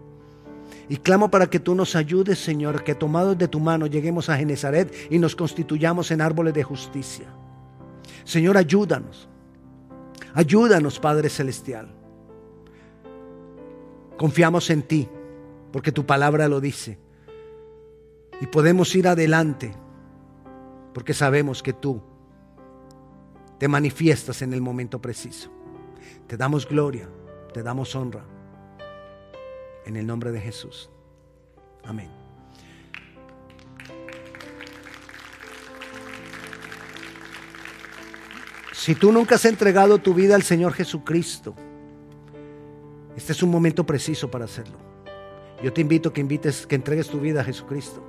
Y 0.88 0.96
clamo 0.98 1.32
para 1.32 1.50
que 1.50 1.58
tú 1.58 1.74
nos 1.74 1.96
ayudes, 1.96 2.38
Señor, 2.38 2.84
que 2.84 2.94
tomados 2.94 3.36
de 3.36 3.48
tu 3.48 3.58
mano 3.58 3.88
lleguemos 3.88 4.28
a 4.28 4.36
Genezaret 4.36 4.94
y 5.10 5.18
nos 5.18 5.34
constituyamos 5.34 6.12
en 6.12 6.20
árboles 6.20 6.54
de 6.54 6.62
justicia. 6.62 7.26
Señor, 8.22 8.56
ayúdanos. 8.56 9.28
Ayúdanos, 10.32 11.00
Padre 11.00 11.28
Celestial. 11.28 11.88
Confiamos 14.16 14.70
en 14.70 14.82
ti, 14.82 15.08
porque 15.72 15.90
tu 15.90 16.06
palabra 16.06 16.46
lo 16.46 16.60
dice. 16.60 16.96
Y 18.40 18.46
podemos 18.46 18.94
ir 18.94 19.08
adelante, 19.08 19.72
porque 20.94 21.14
sabemos 21.14 21.64
que 21.64 21.72
tú 21.72 22.00
te 23.58 23.66
manifiestas 23.66 24.40
en 24.42 24.52
el 24.52 24.60
momento 24.60 25.02
preciso. 25.02 25.50
Te 26.28 26.36
damos 26.36 26.64
gloria, 26.68 27.08
te 27.52 27.64
damos 27.64 27.96
honra 27.96 28.24
en 29.90 29.96
el 29.96 30.06
nombre 30.06 30.30
de 30.30 30.40
Jesús. 30.40 30.88
Amén. 31.84 32.08
Si 38.72 38.94
tú 38.94 39.12
nunca 39.12 39.34
has 39.34 39.44
entregado 39.44 39.98
tu 39.98 40.14
vida 40.14 40.36
al 40.36 40.42
Señor 40.42 40.72
Jesucristo, 40.72 41.54
este 43.16 43.32
es 43.32 43.42
un 43.42 43.50
momento 43.50 43.84
preciso 43.84 44.30
para 44.30 44.46
hacerlo. 44.46 44.78
Yo 45.62 45.72
te 45.72 45.82
invito 45.82 46.12
que 46.12 46.22
invites, 46.22 46.66
que 46.66 46.76
entregues 46.76 47.08
tu 47.08 47.20
vida 47.20 47.42
a 47.42 47.44
Jesucristo. 47.44 48.02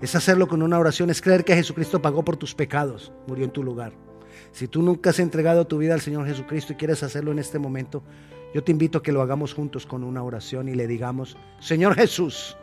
Es 0.00 0.14
hacerlo 0.16 0.48
con 0.48 0.62
una 0.62 0.78
oración, 0.78 1.10
es 1.10 1.20
creer 1.20 1.44
que 1.44 1.54
Jesucristo 1.54 2.02
pagó 2.02 2.24
por 2.24 2.36
tus 2.36 2.54
pecados, 2.54 3.12
murió 3.28 3.44
en 3.44 3.52
tu 3.52 3.62
lugar. 3.62 3.92
Si 4.52 4.66
tú 4.66 4.82
nunca 4.82 5.10
has 5.10 5.20
entregado 5.20 5.66
tu 5.66 5.78
vida 5.78 5.94
al 5.94 6.00
Señor 6.00 6.26
Jesucristo 6.26 6.72
y 6.72 6.76
quieres 6.76 7.02
hacerlo 7.02 7.30
en 7.30 7.38
este 7.38 7.58
momento, 7.58 8.02
yo 8.54 8.62
te 8.62 8.70
invito 8.70 8.98
a 8.98 9.02
que 9.02 9.10
lo 9.10 9.20
hagamos 9.20 9.52
juntos 9.52 9.84
con 9.84 10.04
una 10.04 10.22
oración 10.22 10.68
y 10.68 10.74
le 10.74 10.86
digamos, 10.86 11.36
Señor 11.58 11.96
Jesús, 11.96 12.56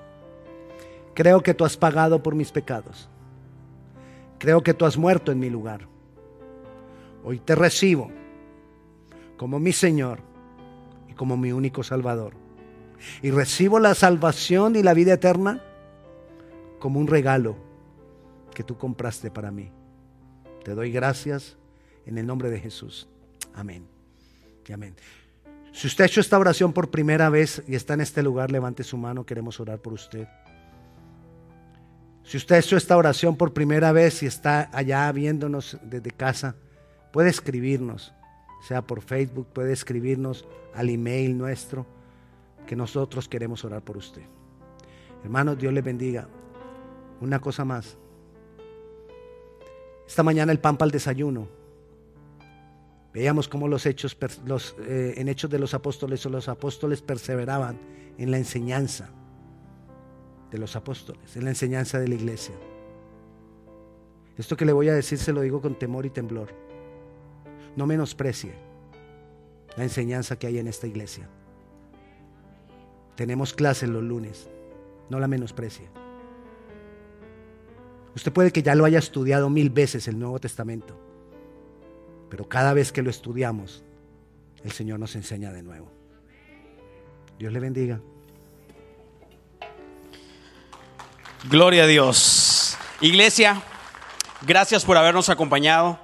creo 1.13 1.43
que 1.43 1.53
tú 1.53 1.65
has 1.65 1.75
pagado 1.75 2.23
por 2.23 2.33
mis 2.33 2.49
pecados. 2.49 3.09
Creo 4.39 4.63
que 4.63 4.73
tú 4.73 4.85
has 4.85 4.97
muerto 4.97 5.33
en 5.33 5.39
mi 5.39 5.49
lugar. 5.49 5.89
Hoy 7.25 7.39
te 7.39 7.55
recibo 7.55 8.09
como 9.35 9.59
mi 9.59 9.73
Señor 9.73 10.19
y 11.09 11.13
como 11.13 11.35
mi 11.35 11.51
único 11.51 11.83
Salvador. 11.83 12.35
Y 13.21 13.31
recibo 13.31 13.77
la 13.77 13.93
salvación 13.93 14.77
y 14.77 14.83
la 14.83 14.93
vida 14.93 15.15
eterna 15.15 15.61
como 16.79 17.01
un 17.01 17.07
regalo 17.07 17.57
que 18.55 18.63
tú 18.63 18.77
compraste 18.77 19.29
para 19.29 19.51
mí. 19.51 19.71
Te 20.63 20.73
doy 20.73 20.89
gracias 20.89 21.57
en 22.05 22.17
el 22.17 22.25
nombre 22.25 22.49
de 22.49 22.61
Jesús. 22.61 23.09
Amén. 23.53 23.85
Y 24.65 24.71
amén. 24.71 24.95
Si 25.71 25.87
usted 25.87 26.03
ha 26.03 26.07
hecho 26.07 26.19
esta 26.19 26.37
oración 26.37 26.73
por 26.73 26.91
primera 26.91 27.29
vez 27.29 27.63
y 27.67 27.75
está 27.75 27.93
en 27.93 28.01
este 28.01 28.21
lugar, 28.21 28.51
levante 28.51 28.83
su 28.83 28.97
mano, 28.97 29.25
queremos 29.25 29.59
orar 29.59 29.79
por 29.79 29.93
usted. 29.93 30.27
Si 32.23 32.37
usted 32.37 32.55
ha 32.55 32.59
hecho 32.59 32.77
esta 32.77 32.97
oración 32.97 33.35
por 33.35 33.53
primera 33.53 33.91
vez 33.91 34.21
y 34.23 34.25
está 34.25 34.69
allá 34.73 35.11
viéndonos 35.11 35.77
desde 35.83 36.11
casa, 36.11 36.55
puede 37.11 37.29
escribirnos, 37.29 38.13
sea 38.67 38.81
por 38.81 39.01
Facebook, 39.01 39.47
puede 39.53 39.73
escribirnos 39.73 40.45
al 40.75 40.89
email 40.89 41.37
nuestro, 41.37 41.85
que 42.67 42.75
nosotros 42.75 43.27
queremos 43.27 43.65
orar 43.65 43.81
por 43.81 43.97
usted. 43.97 44.21
Hermanos, 45.23 45.57
Dios 45.57 45.73
les 45.73 45.83
bendiga. 45.83 46.27
Una 47.21 47.39
cosa 47.39 47.65
más. 47.65 47.97
Esta 50.07 50.23
mañana 50.23 50.51
el 50.51 50.59
pan 50.59 50.77
para 50.77 50.87
el 50.87 50.91
desayuno 50.91 51.60
Veíamos 53.13 53.49
cómo 53.49 53.67
los 53.67 53.85
hechos, 53.85 54.17
los, 54.45 54.75
eh, 54.79 55.15
en 55.17 55.27
Hechos 55.27 55.49
de 55.49 55.59
los 55.59 55.73
Apóstoles, 55.73 56.25
los 56.25 56.47
apóstoles 56.47 57.01
perseveraban 57.01 57.77
en 58.17 58.31
la 58.31 58.37
enseñanza 58.37 59.09
de 60.49 60.57
los 60.57 60.75
apóstoles, 60.75 61.35
en 61.35 61.43
la 61.43 61.49
enseñanza 61.49 61.99
de 61.99 62.07
la 62.07 62.15
iglesia. 62.15 62.55
Esto 64.37 64.55
que 64.55 64.65
le 64.65 64.71
voy 64.71 64.87
a 64.87 64.93
decir 64.93 65.17
se 65.17 65.33
lo 65.33 65.41
digo 65.41 65.61
con 65.61 65.77
temor 65.77 66.05
y 66.05 66.09
temblor. 66.09 66.53
No 67.75 67.85
menosprecie 67.85 68.53
la 69.75 69.83
enseñanza 69.83 70.39
que 70.39 70.47
hay 70.47 70.57
en 70.57 70.67
esta 70.67 70.87
iglesia. 70.87 71.27
Tenemos 73.15 73.53
clases 73.53 73.89
los 73.89 74.03
lunes, 74.03 74.49
no 75.09 75.19
la 75.19 75.27
menosprecie. 75.27 75.89
Usted 78.15 78.31
puede 78.31 78.51
que 78.51 78.63
ya 78.63 78.75
lo 78.75 78.85
haya 78.85 78.99
estudiado 78.99 79.49
mil 79.49 79.69
veces 79.69 80.07
el 80.07 80.17
Nuevo 80.17 80.39
Testamento 80.39 81.10
pero 82.31 82.47
cada 82.47 82.73
vez 82.73 82.93
que 82.93 83.01
lo 83.01 83.09
estudiamos, 83.09 83.83
el 84.63 84.71
Señor 84.71 84.99
nos 84.99 85.15
enseña 85.17 85.51
de 85.51 85.63
nuevo. 85.63 85.91
Dios 87.37 87.51
le 87.51 87.59
bendiga. 87.59 87.99
Gloria 91.49 91.83
a 91.83 91.87
Dios. 91.87 92.77
Iglesia, 93.01 93.61
gracias 94.43 94.85
por 94.85 94.95
habernos 94.95 95.27
acompañado. 95.27 95.99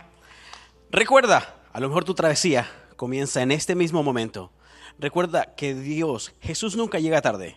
Recuerda, 0.92 1.56
a 1.72 1.80
lo 1.80 1.88
mejor 1.88 2.04
tu 2.04 2.14
travesía 2.14 2.70
comienza 2.98 3.42
en 3.42 3.54
este 3.54 3.74
mismo 3.74 4.04
momento. 4.04 4.52
Recuerda 5.00 5.56
que 5.56 5.76
Dios, 5.76 6.34
Jesús 6.42 6.76
nunca 6.76 7.00
llega 7.00 7.22
tarde. 7.22 7.56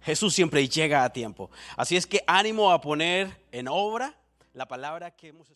Jesús 0.00 0.34
siempre 0.34 0.66
llega 0.68 1.04
a 1.04 1.12
tiempo. 1.12 1.48
Así 1.76 1.96
es 1.96 2.08
que 2.08 2.24
ánimo 2.26 2.72
a 2.72 2.80
poner 2.80 3.40
en 3.52 3.68
obra 3.68 4.16
la 4.52 4.66
palabra 4.66 5.12
que 5.12 5.28
hemos 5.28 5.42
escuchado. 5.42 5.48